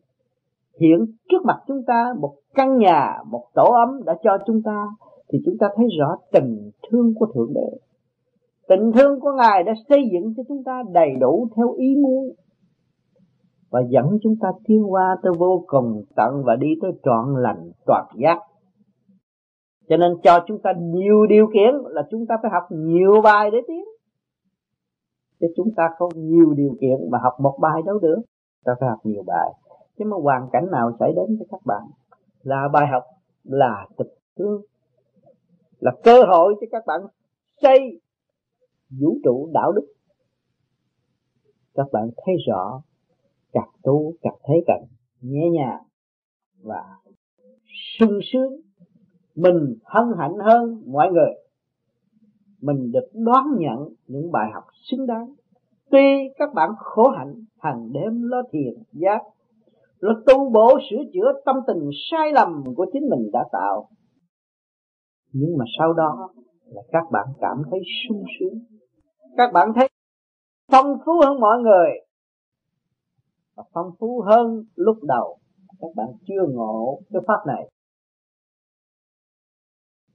[0.79, 4.87] Hiện trước mặt chúng ta một căn nhà, một tổ ấm đã cho chúng ta,
[5.29, 7.77] thì chúng ta thấy rõ tình thương của thượng đế
[8.67, 12.35] tình thương của ngài đã xây dựng cho chúng ta đầy đủ theo ý muốn.
[13.69, 17.71] Và dẫn chúng ta tiến qua tới vô cùng tận và đi tới trọn lành,
[17.85, 18.39] toàn giác.
[19.89, 23.51] Cho nên cho chúng ta nhiều điều kiện là chúng ta phải học nhiều bài
[23.51, 23.83] để tiến.
[25.39, 28.21] Chứ chúng ta không nhiều điều kiện mà học một bài đâu được.
[28.65, 29.53] Ta phải học nhiều bài.
[29.97, 31.83] Chứ mà hoàn cảnh nào xảy đến với các bạn
[32.43, 33.03] là bài học
[33.43, 34.61] là tịch thương,
[35.79, 37.01] là cơ hội cho các bạn
[37.61, 37.99] xây
[38.99, 39.93] vũ trụ đạo đức.
[41.73, 42.81] Các bạn thấy rõ
[43.51, 44.83] càng tu càng thấy càng
[45.21, 45.81] nhẹ nhàng
[46.63, 46.83] và
[47.99, 48.53] sung sướng,
[49.35, 51.33] mình hân hạnh hơn mọi người.
[52.61, 55.33] Mình được đón nhận những bài học xứng đáng.
[55.91, 59.21] Tuy các bạn khổ hạnh, hàng đêm lo thiền, giác,
[59.99, 63.89] lo tu bổ sửa chữa tâm tình sai lầm của chính mình đã tạo.
[65.31, 66.29] Nhưng mà sau đó
[66.65, 68.59] là các bạn cảm thấy sung sướng
[69.37, 69.89] các bạn thấy
[70.71, 71.89] phong phú hơn mọi người.
[73.55, 75.37] Và phong phú hơn lúc đầu.
[75.79, 77.69] Các bạn chưa ngộ cái pháp này.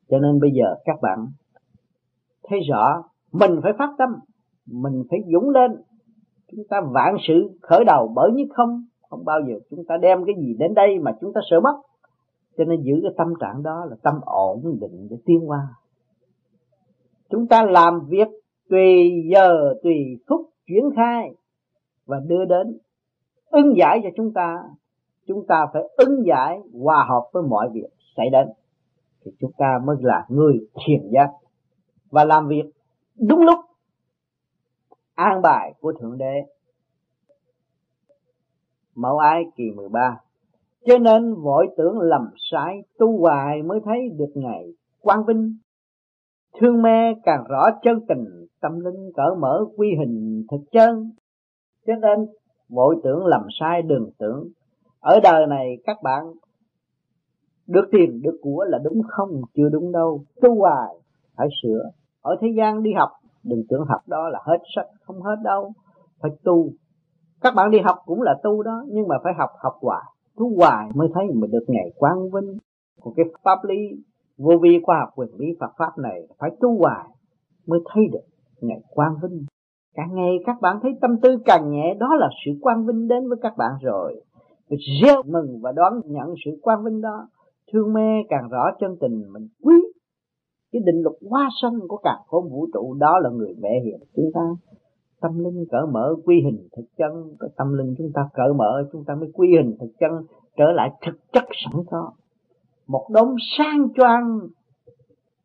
[0.08, 1.26] Cho nên bây giờ các bạn
[2.42, 3.02] thấy rõ
[3.32, 4.08] mình phải phát tâm,
[4.66, 5.70] mình phải dũng lên.
[6.50, 10.24] Chúng ta vạn sự khởi đầu bởi như không không bao giờ chúng ta đem
[10.24, 11.82] cái gì đến đây mà chúng ta sợ mất.
[12.58, 15.68] Cho nên giữ cái tâm trạng đó là tâm ổn định để tiến qua.
[17.30, 18.28] Chúng ta làm việc
[18.68, 21.30] tùy giờ tùy phút chuyển khai
[22.06, 22.78] và đưa đến
[23.50, 24.62] ứng giải cho chúng ta
[25.26, 28.48] chúng ta phải ứng giải hòa hợp với mọi việc xảy đến.
[29.24, 31.30] Thì chúng ta mới là người thiền giác
[32.10, 32.64] và làm việc
[33.28, 33.58] đúng lúc
[35.14, 36.34] an bài của thượng đế.
[38.94, 40.20] Mẫu ái kỳ 13
[40.86, 45.56] cho nên vội tưởng lầm sai, tu hoài mới thấy được ngày quang vinh.
[46.60, 51.10] Thương mê càng rõ chân tình tâm linh cỡ mở quy hình thực chân.
[51.86, 52.26] Cho nên,
[52.68, 54.48] vội tưởng làm sai đừng tưởng.
[55.00, 56.24] Ở đời này, các bạn
[57.66, 60.24] được tiền được của là đúng không, chưa đúng đâu.
[60.42, 60.94] Tu hoài,
[61.36, 61.90] phải sửa.
[62.22, 63.10] Ở thế gian đi học,
[63.42, 65.72] đừng tưởng học đó là hết sách không hết đâu.
[66.20, 66.70] Phải tu.
[67.40, 70.04] Các bạn đi học cũng là tu đó, nhưng mà phải học học hoài.
[70.36, 72.58] Tu hoài mới thấy mình được ngày quang vinh.
[73.00, 73.76] Của cái pháp lý,
[74.38, 77.08] vô vi khoa học, quyền lý, Phật pháp này, phải tu hoài
[77.66, 78.26] mới thấy được
[78.60, 79.44] ngày quang vinh.
[79.94, 83.28] Càng ngày các bạn thấy tâm tư càng nhẹ, đó là sự quang vinh đến
[83.28, 84.22] với các bạn rồi.
[85.02, 87.28] Reo mừng và đón nhận sự quang vinh đó.
[87.72, 89.74] Thương mê càng rõ chân tình, mình quý
[90.72, 94.00] cái định luật hoa sanh của cả khôn vũ trụ, đó là người mẹ hiền.
[94.16, 94.40] Chúng ta
[95.20, 97.36] tâm linh cởi mở, quy hình thực chân.
[97.40, 100.12] Cái tâm linh chúng ta cởi mở, chúng ta mới quy hình thực chân,
[100.56, 102.12] trở lại thực chất sẵn có.
[102.86, 104.38] Một đống sang choang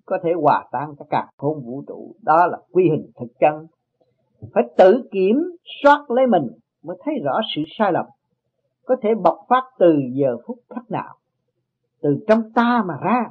[0.06, 2.16] có thể hòa tan tất cả khôn vũ trụ.
[2.22, 3.68] Đó là quy hình thực chân.
[4.54, 5.36] Phải tự kiểm
[5.84, 6.48] soát lấy mình
[6.84, 8.06] mới thấy rõ sự sai lầm.
[8.86, 11.16] Có thể bộc phát từ giờ phút khắc nào
[12.04, 13.26] từ trong ta mà ra.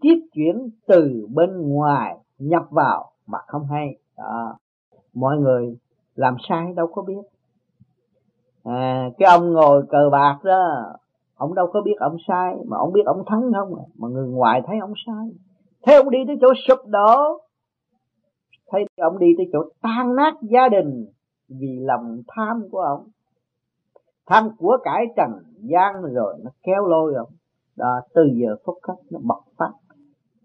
[0.00, 3.98] Tiếp chuyển từ bên ngoài nhập vào mà không hay.
[4.18, 4.56] Đó.
[5.14, 5.76] mọi người
[6.14, 7.22] làm sai đâu có biết.
[8.64, 10.62] À, cái ông ngồi cờ bạc đó
[11.34, 13.74] ông đâu có biết ông sai mà ông biết ông thắng không?
[13.98, 15.28] Mà người ngoài thấy ông sai
[15.86, 17.40] theo ông đi tới chỗ sụp đổ,
[18.66, 21.06] thấy ông đi tới chỗ tan nát gia đình
[21.48, 23.08] vì lòng tham của ông.
[24.26, 27.32] Tham của cải trần gian rồi nó kéo lôi ông.
[27.76, 29.70] Đó, từ giờ phút khắc nó bộc phát.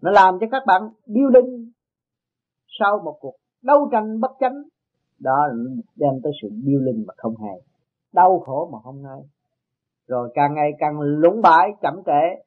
[0.02, 1.70] Nó làm cho các bạn điêu linh
[2.78, 4.62] sau một cuộc đấu tranh bất chánh.
[5.20, 5.48] Đó,
[5.96, 7.62] đem tới sự điêu linh mà không hề
[8.12, 9.20] đau khổ mà không hay
[10.06, 12.45] rồi càng ngày càng lũng bãi chậm trễ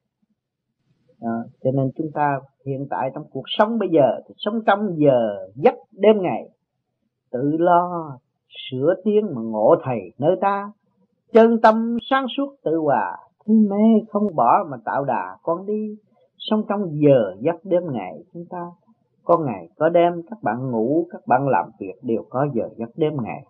[1.20, 1.30] à,
[1.62, 5.46] cho nên chúng ta hiện tại trong cuộc sống bây giờ thì sống trong giờ
[5.54, 6.48] giấc đêm ngày
[7.32, 8.18] tự lo
[8.70, 10.72] sửa tiếng mà ngộ thầy nơi ta
[11.32, 15.96] chân tâm sáng suốt tự hòa thi mê không bỏ mà tạo đà con đi.
[16.38, 18.70] Sống trong giờ giấc đêm ngày chúng ta
[19.24, 22.90] có ngày có đêm các bạn ngủ các bạn làm việc đều có giờ giấc
[22.96, 23.44] đêm ngày.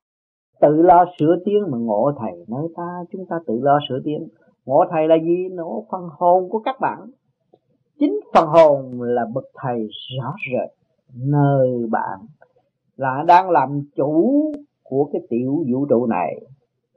[0.61, 4.28] Tự lo sửa tiếng mà ngộ thầy nơi ta chúng ta tự lo sửa tiếng.
[4.66, 5.48] Ngộ thầy là gì?
[5.52, 6.98] Nó phần hồn của các bạn
[8.00, 9.88] chính phần hồn là bậc thầy
[10.20, 10.70] rõ rệt,
[11.14, 12.18] nơi bạn
[12.96, 14.42] là đang làm chủ
[14.82, 16.40] của cái tiểu vũ trụ này.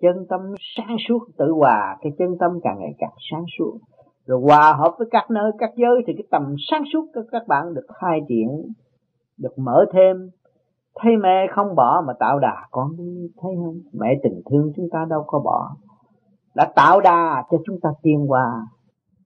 [0.02, 0.42] Chân tâm
[0.76, 3.78] sáng suốt, tự hòa, cái chân tâm càng ngày càng sáng suốt.
[4.26, 7.48] Rồi hòa hợp với các nơi, các giới thì cái tầm sáng suốt của các
[7.48, 8.48] bạn được khai triển,
[9.38, 10.30] được mở thêm.
[10.96, 12.92] Thấy mẹ không bỏ mà tạo đà, con
[13.42, 13.80] thấy không?
[13.94, 15.76] Mẹ tình thương chúng ta đâu có bỏ.
[16.56, 18.68] Đã tạo đà cho chúng ta tiên hòa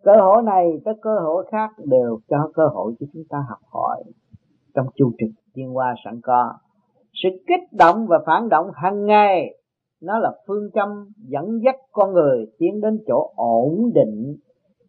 [0.03, 3.59] cơ hội này tới cơ hội khác đều cho cơ hội cho chúng ta học
[3.71, 4.03] hỏi
[4.75, 6.53] trong chu trình tiên hoa sẵn có.
[7.13, 9.55] Sự kích động và phản động hàng ngày,
[10.01, 14.35] nó là phương châm dẫn dắt con người tiến đến chỗ ổn định.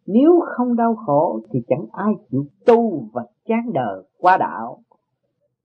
[0.05, 4.79] Nếu không đau khổ thì chẳng ai chịu tu và chán đời qua đạo.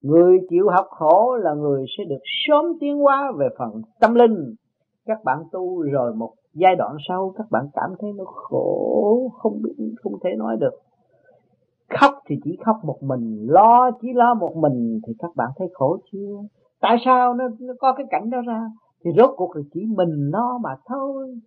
[0.02, 4.54] Người chịu học khổ là người sẽ được sớm tiến hóa về phần tâm linh.
[5.06, 9.62] Các bạn tu rồi một giai đoạn sau các bạn cảm thấy nó khổ không
[9.62, 10.74] biết không thể nói được.
[12.00, 15.68] Khóc thì chỉ khóc một mình lo chỉ lo một mình thì các bạn thấy
[15.74, 16.36] khổ chưa?
[16.80, 18.70] Tại sao nó, nó có cái cảnh đó ra?
[19.04, 21.38] Thì rốt cuộc là chỉ mình lo mà thôi.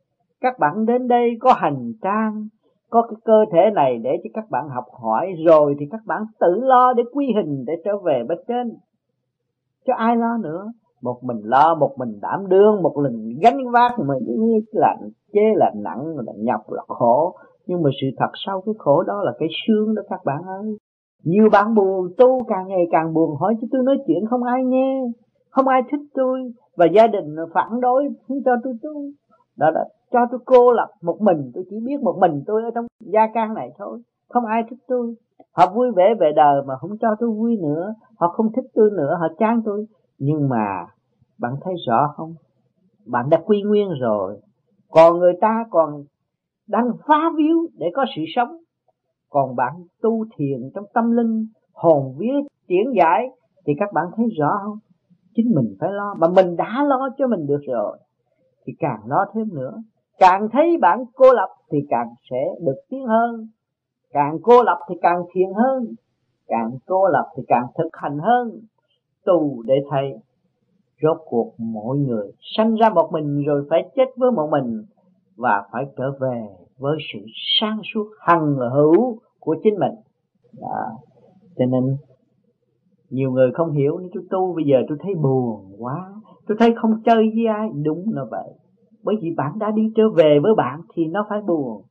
[0.41, 2.47] Các bạn đến đây có hành trang
[2.89, 6.23] có cái cơ thể này để cho các bạn học hỏi rồi thì các bạn
[6.39, 8.77] tự lo để quy hình để trở về bên trên.
[9.85, 10.71] Cho ai lo nữa?
[11.01, 14.15] Một mình lo, một mình đảm đương, một mình gánh vác mà
[14.71, 14.97] là
[15.33, 17.35] chế là nặng, là nhọc, là khổ.
[17.65, 20.77] Nhưng mà sự thật sau cái khổ đó là cái sướng đó các bạn ơi.
[21.23, 24.63] Nhiều bạn buồn tu càng ngày càng buồn hỏi, chứ tôi nói chuyện không ai
[24.63, 25.01] nghe,
[25.49, 29.01] không ai thích tôi, và gia đình phản đối, không cho tôi tu.
[29.57, 32.69] Đó là cho tôi cô lập một mình, tôi chỉ biết một mình tôi ở
[32.75, 35.15] trong gia can này thôi, không ai thích tôi.
[35.55, 38.89] Họ vui vẻ về đời mà không cho tôi vui nữa, họ không thích tôi
[38.97, 39.85] nữa, họ chán tôi
[40.17, 40.85] nhưng mà,
[41.37, 42.35] bạn thấy rõ không?
[43.05, 44.39] Bạn đã quy nguyên rồi.
[44.89, 46.03] Còn người ta còn
[46.67, 48.57] đang phá víu để có sự sống.
[49.29, 52.33] Còn bạn tu thiền trong tâm linh, hồn vía
[52.67, 53.29] triển giải,
[53.65, 54.77] thì các bạn thấy rõ không?
[55.35, 56.13] Chính mình phải lo.
[56.19, 57.97] Mà mình đã lo cho mình được rồi,
[58.65, 59.73] thì càng lo thêm nữa.
[60.19, 63.47] Càng thấy bạn cô lập thì càng sẽ được tiến hơn.
[64.13, 65.95] Càng cô lập thì càng thiền hơn.
[66.47, 68.61] Càng cô lập thì càng thực hành hơn
[69.27, 70.13] tu để thầy
[71.01, 74.83] rốt cuộc mỗi người sanh ra một mình rồi phải chết với một mình
[75.35, 77.19] và phải trở về với sự
[77.59, 79.93] sáng suốt hằng hữu của chính mình.
[80.61, 80.91] Đó.
[81.57, 81.97] cho nên
[83.09, 86.13] nhiều người không hiểu nếu tôi tu bây giờ tôi thấy buồn quá.
[86.47, 87.69] Tôi thấy không chơi với ai.
[87.83, 88.49] Đúng là vậy.
[89.03, 91.81] Bởi vì bạn đã đi trở về với bạn thì nó phải buồn.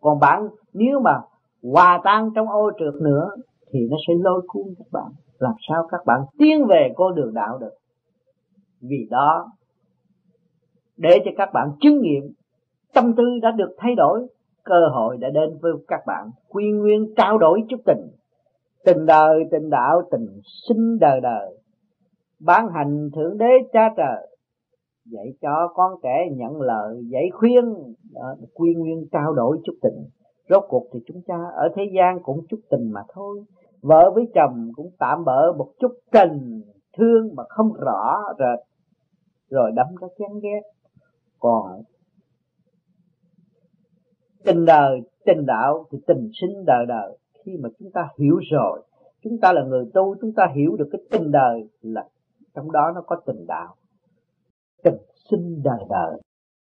[0.00, 1.20] Còn bạn, nếu mà
[1.62, 3.30] hòa tan trong ô trượt nữa
[3.72, 7.34] thì nó sẽ lôi cuốn các bạn làm sao các bạn tiến về con đường
[7.34, 7.74] đạo được?
[8.80, 9.50] Vì đó
[10.96, 12.32] để cho các bạn chứng nghiệm
[12.94, 14.26] tâm tư đã được thay đổi
[14.64, 16.30] cơ hội đã đến với các bạn.
[16.48, 18.06] Quy nguyên trao đổi chút tình.
[18.84, 20.26] Tình đời tình đạo tình
[20.68, 21.58] sinh đời đời.
[22.40, 24.28] Bán hành thượng đế cha trời.
[25.04, 27.64] Dạy cho con trẻ nhận lời dạy khuyên.
[28.12, 30.04] Đó, quy nguyên trao đổi chút tình.
[30.48, 33.44] Rốt cuộc thì chúng ta ở thế gian cũng chút tình mà thôi
[33.82, 36.62] vợ với chồng cũng tạm bỡ một chút tình
[36.96, 38.66] thương mà không rõ rệt.
[39.50, 40.60] Rồi đấm cái chán ghét.
[41.38, 41.82] Còn
[44.44, 47.18] tình đời, tình đạo thì tình sinh đời đời.
[47.44, 48.82] Khi mà chúng ta hiểu rồi,
[49.22, 52.04] chúng ta là người tu, chúng ta hiểu được cái tình đời là
[52.54, 53.74] trong đó nó có tình đạo.
[54.84, 54.96] Tình
[55.30, 56.20] sinh đời đời.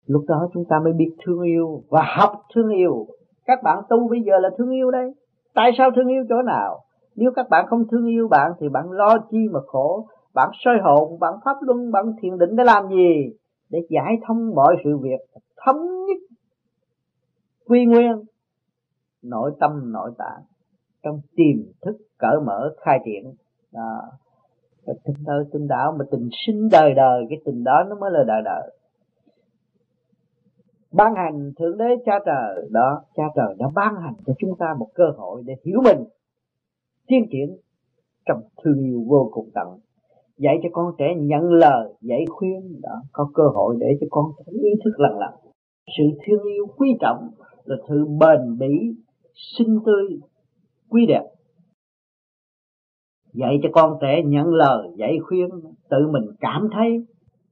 [0.06, 3.06] Lúc đó chúng ta mới biết thương yêu và học thương yêu.
[3.44, 5.14] Các bạn tu bây giờ là thương yêu đây.
[5.54, 6.80] Tại sao thương yêu chỗ nào?
[7.16, 10.74] Nếu các bạn không thương yêu bạn thì bạn lo chi mà khổ, bạn soi
[10.82, 13.32] hồn, bạn pháp luân, bạn thiền định để làm gì?
[13.70, 15.20] Để giải thông mọi sự việc
[15.64, 16.36] thống nhất.
[17.66, 18.24] Quy nguyên,
[19.22, 20.42] nội tâm, nội tạng.
[21.02, 23.34] Trong tiềm thức cởi mở, khai triển.
[23.72, 24.02] Đó.
[24.86, 28.10] Và tình đời tình đạo mà tình sinh đời đời, cái tình đó nó mới
[28.10, 28.76] là đời đời.
[30.92, 32.68] Ban hành thượng đế cha trời.
[32.70, 36.04] Đó, cha trời đã ban hành cho chúng ta một cơ hội để hiểu mình
[37.08, 37.56] tiến triển
[38.26, 39.68] trong thương yêu vô cùng tận,
[40.38, 44.24] dạy cho con trẻ nhận lời, dạy khuyên đó có cơ hội để cho con
[44.38, 45.42] trẻ ý thức lần lần
[45.86, 47.30] sự thương yêu quý trọng
[47.64, 48.96] là sự bền bỉ,
[49.58, 50.20] xinh tươi,
[50.88, 51.22] quý đẹp.
[53.32, 55.48] Dạy cho con trẻ nhận lời, dạy khuyên,
[55.90, 57.06] tự mình cảm thấy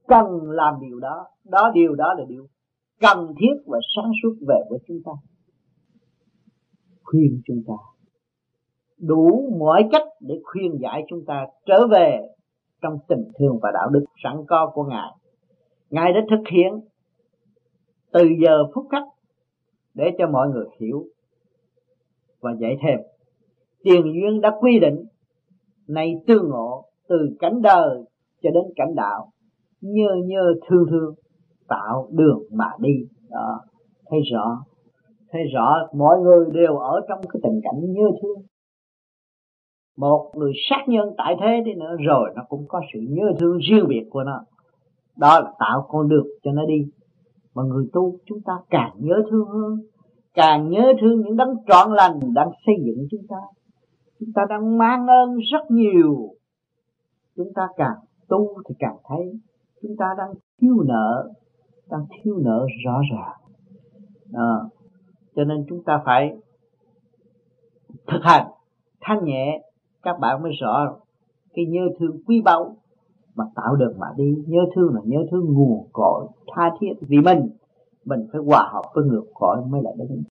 [0.07, 1.25] cần làm điều đó.
[1.45, 2.47] Đó, điều đó là điều
[2.99, 5.11] cần thiết và sáng suốt về với chúng ta.
[7.03, 7.73] Khuyên chúng ta
[9.01, 12.27] đủ mọi cách để khuyên giải chúng ta trở về
[12.81, 15.11] trong tình thương và đạo đức sẵn có của ngài.
[15.89, 16.79] Ngài đã thực hiện
[18.11, 19.03] từ giờ phút khắc
[19.93, 21.05] để cho mọi người hiểu
[22.41, 22.99] và dạy thêm.
[23.83, 25.05] Tiền duyên đã quy định
[25.87, 28.03] này tương ngộ từ cảnh đời
[28.41, 29.31] cho đến cảnh đạo
[29.81, 31.13] nhơ nhơ thương thương
[31.67, 32.93] tạo đường mà đi.
[33.29, 33.61] Đó,
[34.09, 34.63] thấy rõ.
[35.31, 38.43] Thấy rõ, mọi người đều ở trong cái tình cảnh nhớ thương
[40.01, 43.57] một người sát nhân tại thế đi nữa rồi nó cũng có sự nhớ thương
[43.57, 44.43] riêng biệt của nó.
[45.15, 46.91] Đó là tạo con đường cho nó đi.
[47.55, 49.79] Mà người tu chúng ta càng nhớ thương hơn
[50.33, 53.35] càng nhớ thương những đấng trọn lành đang xây dựng chúng ta.
[54.19, 56.29] Chúng ta đang mang ơn rất nhiều.
[57.35, 59.39] Chúng ta càng tu thì càng thấy
[59.81, 61.29] chúng ta đang thiếu nợ
[61.89, 63.37] đang thiếu nợ rõ ràng.
[64.33, 64.53] À,
[65.35, 66.31] cho nên chúng ta phải
[68.07, 68.47] thực hành
[69.01, 69.61] thanh nhẹ
[70.03, 70.97] các bạn mới rõ
[71.53, 72.75] cái nhớ thương quý báu
[73.35, 74.43] mà tạo được mà đi.
[74.47, 76.93] Nhớ thương là nhớ thương nguồn cội, tha thiết.
[77.01, 77.49] Vì mình
[78.05, 80.23] mình phải hòa hợp với ngược cội mới là đúng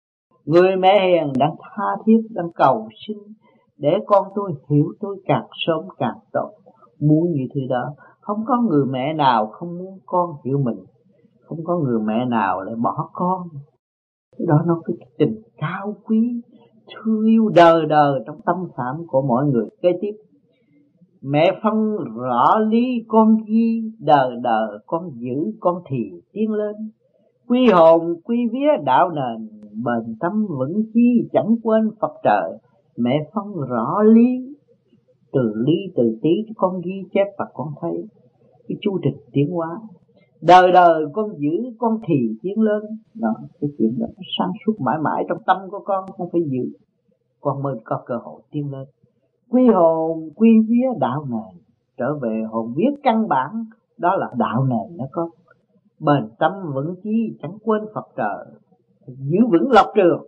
[0.44, 3.18] người mẹ hiền đang tha thiết, đang cầu xin
[3.76, 6.50] để con tôi hiểu tôi càng sớm càng tốt.
[7.00, 10.84] Muốn như thế đó, không có người mẹ nào không muốn con hiểu mình.
[11.40, 13.48] Không có người mẹ nào lại bỏ con.
[14.38, 16.40] Đó nó cái tình cao quý
[16.94, 19.66] thương yêu đời đời trong tâm khảm của mọi người.
[19.82, 20.12] Kế tiếp,
[21.22, 25.96] mẹ phân rõ lý con ghi đời đời con giữ con thì
[26.32, 26.76] tiến lên.
[27.48, 29.48] Quy hồn, quy vía đạo nền,
[29.84, 32.58] bền tâm vững chi chẳng quên phật trời.
[32.96, 34.54] Mẹ phân rõ lý,
[35.32, 38.04] từ lý từ tí con ghi chép và con thấy.
[38.68, 39.68] Cái chu trình tiến hóa
[40.42, 42.82] đời đời con giữ, con thì tiến lên.
[43.14, 44.06] Đó, cái chuyện đó
[44.38, 46.78] sáng suốt mãi mãi trong tâm của con không phải giữ.
[47.40, 48.88] Con mới có cơ hội tiến lên.
[49.50, 51.62] Quy hồn, quy vía đạo nền
[51.98, 53.64] trở về hồn vía căn bản,
[53.98, 55.30] đó là đạo nền nó có.
[56.00, 58.46] Bền tâm vững chí, chẳng quên phật trời.
[59.06, 60.26] Giữ vững lập trường.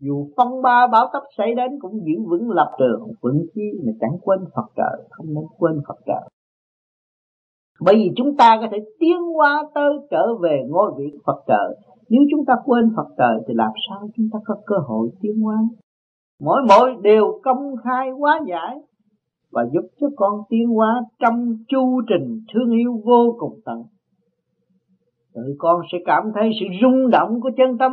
[0.00, 3.12] Dù phong ba bão táp xảy đến, cũng giữ vững lập trường.
[3.20, 6.28] Vững chí mà chẳng quên phật trời, không nên quên phật trời
[7.80, 11.76] bởi vì chúng ta có thể tiến hóa tới trở về ngôi vị Phật trời
[12.08, 15.40] Nếu chúng ta quên Phật trời thì làm sao chúng ta có cơ hội tiến
[15.40, 15.56] hóa?
[16.40, 18.76] Mỗi mỗi đều công khai hóa giải
[19.52, 23.82] Và giúp cho con tiến hóa trong chu trình thương yêu vô cùng tận.
[25.34, 27.92] Tự con sẽ cảm thấy sự rung động của chân tâm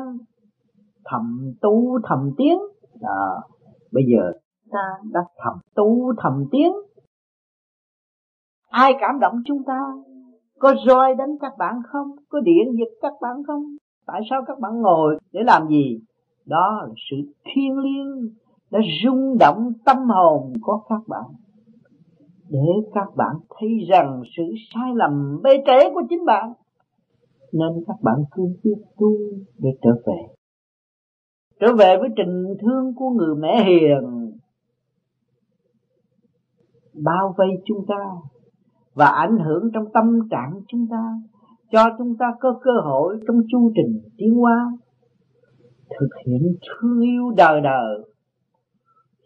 [1.05, 2.57] Thầm tu thầm tiến.
[3.01, 3.21] À,
[3.91, 4.31] Bây giờ
[4.71, 6.71] ta đã thầm tu thầm tiến
[8.71, 9.79] ai cảm động chúng ta?
[10.59, 12.07] Có roi đánh các bạn không?
[12.29, 13.63] Có điện giật các bạn không?
[14.05, 15.99] Tại sao các bạn ngồi để làm gì?
[16.45, 18.33] Đó là sự thiêng liêng,
[18.71, 21.25] đã rung động tâm hồn của các bạn.
[22.49, 24.43] Để các bạn thấy rằng sự
[24.73, 26.53] sai lầm bê trễ của chính bạn,
[27.51, 29.11] nên các bạn cứ quyết tu
[29.57, 30.27] để trở về.
[31.59, 34.31] Trở về với tình thương của người mẹ hiền,
[36.93, 38.30] bao vây chúng ta
[39.01, 41.03] và ảnh hưởng trong tâm trạng chúng ta,
[41.71, 44.71] cho chúng ta có cơ hội trong chu trình tiến hóa,
[45.99, 48.11] thực hiện thương yêu đời đời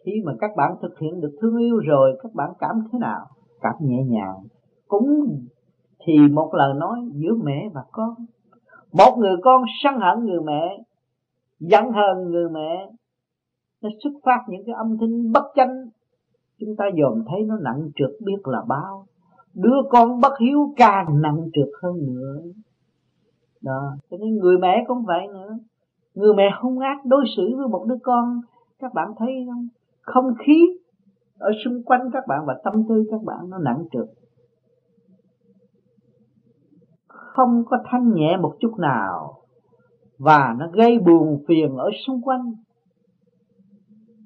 [0.04, 3.26] khi mà các bạn thực hiện được thương yêu rồi, các bạn cảm thế nào?
[3.60, 4.36] Cảm nhẹ nhàng.
[4.88, 5.06] Cũng
[6.06, 8.14] thì một lời nói giữa mẹ và con.
[8.92, 10.84] Một người con sân hận người mẹ,
[11.60, 12.90] giận hờn người mẹ,
[13.82, 15.74] nó xuất phát những cái âm thanh bất chánh.
[16.60, 19.06] Chúng ta dòm thấy nó nặng trượt biết là bao
[19.56, 22.42] đứa con bất hiếu càng nặng trượt hơn nữa.
[23.62, 25.58] Đó, cho nên người mẹ cũng vậy nữa.
[26.14, 28.40] Người mẹ hung ác đối xử với một đứa con,
[28.78, 29.68] các bạn thấy không?
[30.00, 30.66] Không khí
[31.38, 34.06] ở xung quanh các bạn và tâm tư các bạn nó nặng trược
[37.36, 39.34] không có thanh nhẹ một chút nào
[40.18, 42.52] và nó gây buồn phiền ở xung quanh.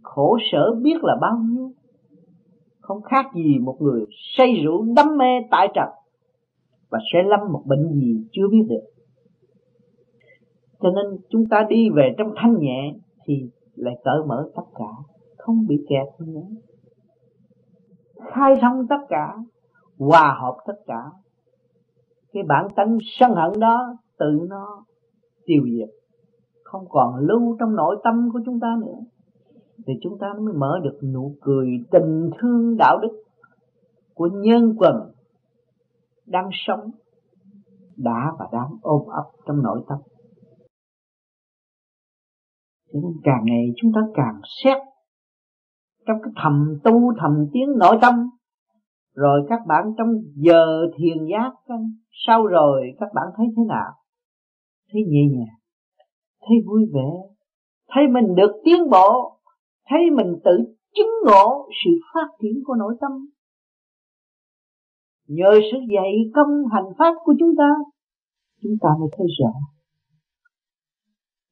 [0.02, 1.59] Khổ sở biết là bao nhiêu
[2.90, 4.04] không khác gì một người
[4.36, 5.88] say rượu đắm mê tại trần
[6.88, 8.84] và sẽ lâm một bệnh gì chưa biết được.
[10.80, 14.90] Cho nên chúng ta đi về trong thanh nhẹ thì lại cởi mở tất cả,
[15.38, 16.46] không bị kẹt nữa.
[18.14, 19.36] Khai thông tất cả,
[19.98, 21.04] hòa hợp tất cả.
[22.32, 24.84] Cái bản tánh sân hận đó tự nó
[25.44, 25.88] tiêu diệt,
[26.64, 28.98] không còn lưu trong nội tâm của chúng ta nữa
[29.86, 33.22] thì chúng ta mới mở được nụ cười tình thương đạo đức
[34.14, 34.94] của nhân quần
[36.26, 36.90] đang sống,
[37.96, 39.98] đã và đang ôm ấp trong nội tâm.
[42.92, 44.78] Cho nên càng ngày chúng ta càng xét
[46.06, 48.14] trong cái thầm tu, thầm tiến nội tâm.
[49.14, 50.66] Rồi các bạn trong giờ
[50.96, 51.52] thiền giác,
[52.26, 53.92] sau rồi các bạn thấy thế nào?
[54.92, 55.58] Thấy nhẹ nhàng,
[56.40, 57.10] thấy vui vẻ,
[57.88, 59.39] thấy mình được tiến bộ
[59.90, 60.56] thấy mình tự
[60.94, 63.12] chứng ngộ sự phát triển của nội tâm.
[65.28, 67.68] Nhờ sự dạy công hành pháp của chúng ta
[68.62, 69.52] chúng ta mới thấy rõ.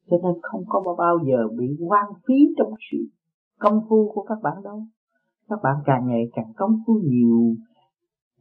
[0.09, 2.97] Cho nên không có bao giờ bị quan phí trong sự
[3.59, 4.83] công phu của các bạn đâu.
[5.49, 7.55] Các bạn càng ngày càng công phu nhiều,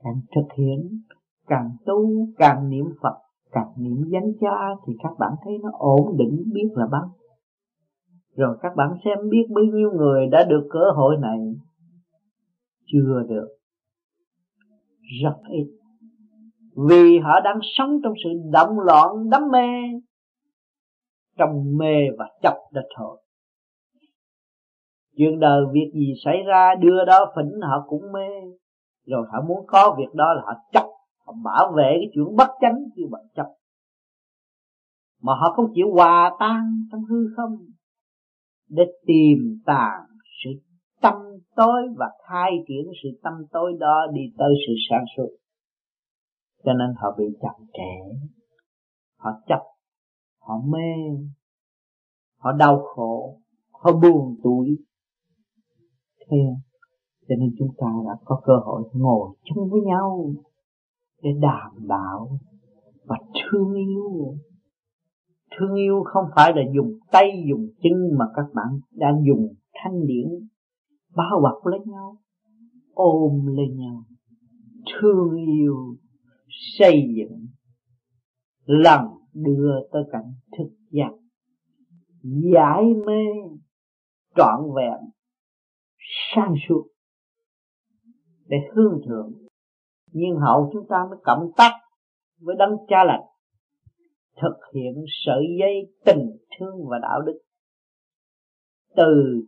[0.02, 1.00] càng thực hiện,
[1.46, 3.18] càng tu, càng niệm phật,
[3.52, 7.10] càng niệm danh cha, thì các bạn thấy nó ổn định, biết là bao
[8.38, 11.38] rồi các bạn xem biết bấy nhiêu người đã được cơ hội này.
[12.86, 13.48] Chưa được.
[15.22, 15.66] Rất ít.
[16.88, 19.98] Vì họ đang sống trong sự động loạn đắm mê.
[21.38, 23.18] Trong mê và chấp đó thôi
[25.16, 28.28] chuyện đời việc gì xảy ra, đưa đó phỉnh họ cũng mê.
[29.06, 30.84] Rồi họ muốn có việc đó là họ chấp
[31.26, 33.46] họ bảo vệ cái chuyện bất chánh, chứ bằng chấp
[35.22, 37.56] mà họ không chịu hòa tan trong hư không
[38.68, 40.06] để tìm tàng
[40.44, 40.50] sự
[41.00, 41.14] tâm
[41.56, 45.36] tối và khai triển sự tâm tối đó đi tới sự sáng suốt.
[46.64, 48.18] Cho nên họ bị chậm trễ.
[49.16, 49.60] Họ chấp
[50.48, 51.18] họ mê,
[52.38, 53.40] họ đau khổ,
[53.72, 54.76] họ buồn tuổi.
[56.20, 56.56] Thế à?
[57.28, 60.30] cho nên chúng ta đã có cơ hội ngồi chung với nhau
[61.22, 62.38] để đàm đạo
[63.04, 64.34] và thương yêu
[65.58, 70.06] thương yêu không phải là dùng tay, dùng chân mà các bạn đang dùng thanh
[70.06, 70.48] điển
[71.16, 72.16] bao bọc lấy nhau,
[72.94, 74.04] ôm lấy nhau.
[75.00, 75.96] Thương yêu
[76.78, 77.46] xây dựng
[78.64, 79.00] lần
[79.34, 81.10] đưa tới cảnh thực giác.
[82.22, 83.22] Giải mê
[84.36, 85.10] trọn vẹn
[86.34, 86.88] sang suốt
[88.46, 89.32] để hương thượng.
[90.12, 91.72] Nhiên hậu chúng ta mới cộng tác
[92.40, 93.22] với đấng cha lành
[94.42, 97.38] thực hiện sợi dây tình thương và đạo đức.
[98.96, 99.42] Từ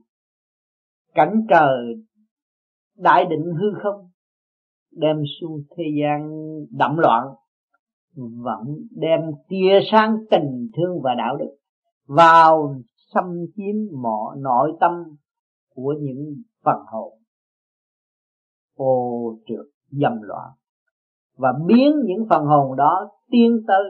[1.14, 2.05] cảnh trời
[2.97, 4.11] đại định hư không,
[4.91, 6.30] đem xuống thế gian
[6.70, 7.26] đậm loạn,
[8.16, 11.57] vẫn đem tia sáng tình thương và đạo đức
[12.07, 12.74] vào
[13.14, 13.24] xâm
[13.57, 14.93] chiếm mọi nội tâm
[15.74, 17.18] của những phần hồn.
[18.74, 20.51] Ô trượt dâm loạn
[21.41, 23.82] và biến những phần hồn đó tiến tới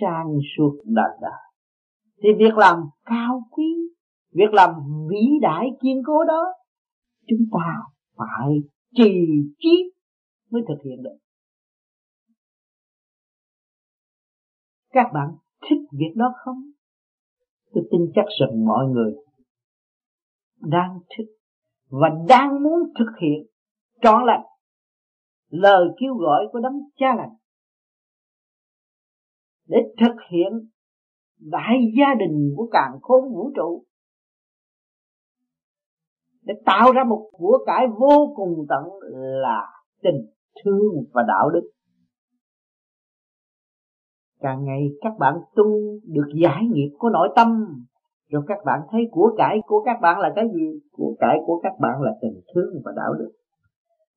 [0.00, 0.26] sang
[0.56, 1.40] suốt đời đời.
[2.22, 3.74] Thì việc làm cao quý,
[4.32, 4.70] việc làm
[5.10, 6.44] vĩ đại kiên cố đó,
[7.28, 7.82] chúng ta
[8.16, 8.48] phải
[8.96, 9.26] trì
[9.58, 9.92] trí
[10.50, 11.16] mới thực hiện được.
[14.92, 15.28] Các bạn
[15.62, 16.62] thích việc đó không?
[17.74, 19.14] Tôi tin chắc rằng mọi người
[20.60, 21.26] đang thích
[21.90, 23.46] và đang muốn thực hiện
[24.02, 24.42] trọn lành
[25.52, 27.32] lời kêu gọi của đấng cha lành.
[29.68, 30.52] Để thực hiện
[31.38, 33.84] đại gia đình của càng khôn vũ trụ.
[36.42, 38.84] Để tạo ra một của cải vô cùng tận
[39.42, 39.66] là
[40.02, 40.26] tình
[40.64, 41.70] thương và đạo đức.
[44.40, 45.64] Càng ngày các bạn tu
[46.04, 47.48] được giải nghiệp của nội tâm,
[48.28, 50.80] rồi các bạn thấy của cải của các bạn là cái gì?
[50.92, 53.32] Của cải của các bạn là tình thương và đạo đức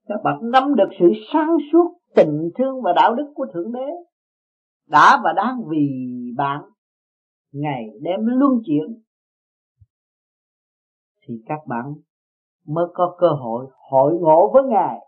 [0.08, 3.88] các bạn nắm được sự sáng suốt tình thương và đạo đức của thượng đế,
[4.88, 5.88] đã và đang vì
[6.38, 6.62] bạn
[7.51, 9.03] ngày đêm luân chuyển,
[11.28, 11.86] thì các bạn
[12.68, 14.99] mới có cơ hội hội ngộ với ngài.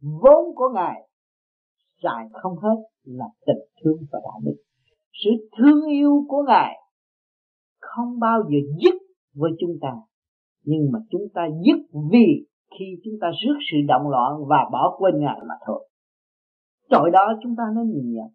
[0.00, 1.08] Vốn của ngài
[2.02, 4.56] dài không hết là tình thương và đạo đức.
[5.24, 6.76] Sự thương yêu của ngài
[7.78, 8.94] không bao giờ dứt
[9.34, 9.92] với chúng ta,
[10.64, 12.46] nhưng mà chúng ta dứt vì
[12.78, 15.88] khi chúng ta rước sự động loạn và bỏ quên ngài mà thôi.
[16.88, 18.28] Tội đó chúng ta nên nhìn nhận.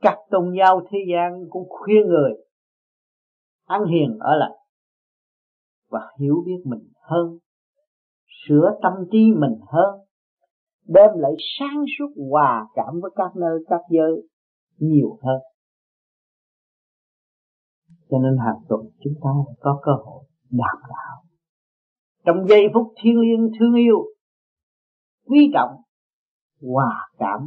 [0.00, 2.32] Các tôn giáo thế gian cũng khuyên người
[3.64, 4.58] ăn hiền ở lại
[5.94, 7.38] và hiểu biết mình hơn,
[8.48, 10.00] sửa tâm trí mình hơn,
[10.86, 14.28] đem lại sáng suốt hòa cảm với các nơi, các giới
[14.78, 15.40] nhiều hơn.
[18.10, 21.23] Cho nên hàng tuần chúng ta có cơ hội đạt đạo
[22.24, 24.04] trong giây phút thiêng liêng, thương yêu,
[25.24, 25.70] quý trọng,
[26.60, 27.40] hòa cảm,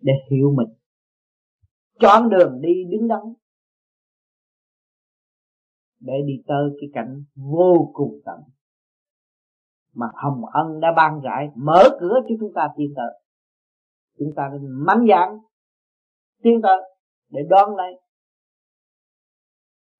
[0.00, 0.76] để hiểu mình.
[2.00, 3.20] Chọn đường đi đứng đắn,
[6.00, 8.40] để đi tới cái cảnh vô cùng tận
[9.94, 13.20] mà hồng ân đã ban rải mở cửa cho chúng ta tiến tới.
[14.18, 15.38] Chúng ta nên mạnh dạn
[16.42, 16.80] tiến tới
[17.28, 18.00] để đón lấy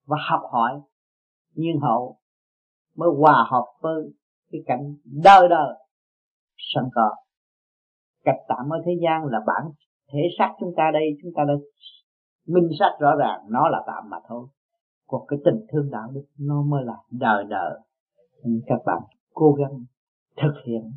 [0.06, 0.80] và học hỏi
[1.54, 2.18] nhiên hậu
[2.96, 4.12] mới hòa hợp với
[4.52, 5.74] cái cảnh đời đời
[6.74, 7.14] sẵn có.
[8.24, 9.72] Cách tạm ở thế gian là bản
[10.12, 11.54] thể xác chúng ta đây, chúng ta đã
[12.46, 14.46] minh xác rõ ràng nó là tạm mà thôi.
[15.06, 17.80] Còn cái tình thương đạo đức nó mới là đời đời.
[18.44, 19.02] Nên các bạn
[19.34, 19.84] cố gắng
[20.42, 20.92] thực hiện.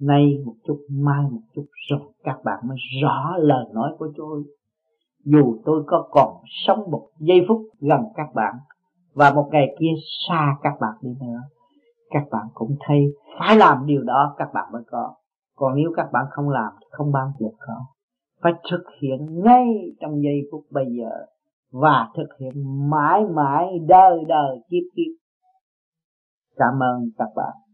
[0.00, 4.42] Nay một chút, mai một chút, rồi các bạn mới rõ lời nói của tôi.
[5.24, 8.54] Dù tôi có còn sống một giây phút gần các bạn
[9.14, 9.92] và một ngày kia
[10.28, 11.40] xa các bạn đi nữa,
[12.10, 15.14] các bạn cũng thấy phải làm điều đó, các bạn mới có.
[15.56, 17.74] Còn nếu các bạn không làm thì không bao giờ có.
[18.42, 19.66] Phải thực hiện ngay
[20.00, 21.10] trong giây phút bây giờ
[21.72, 22.52] và thực hiện
[22.90, 25.12] mãi mãi, đời đời kiếp kiếp.
[26.56, 27.67] Cảm ơn các bạn.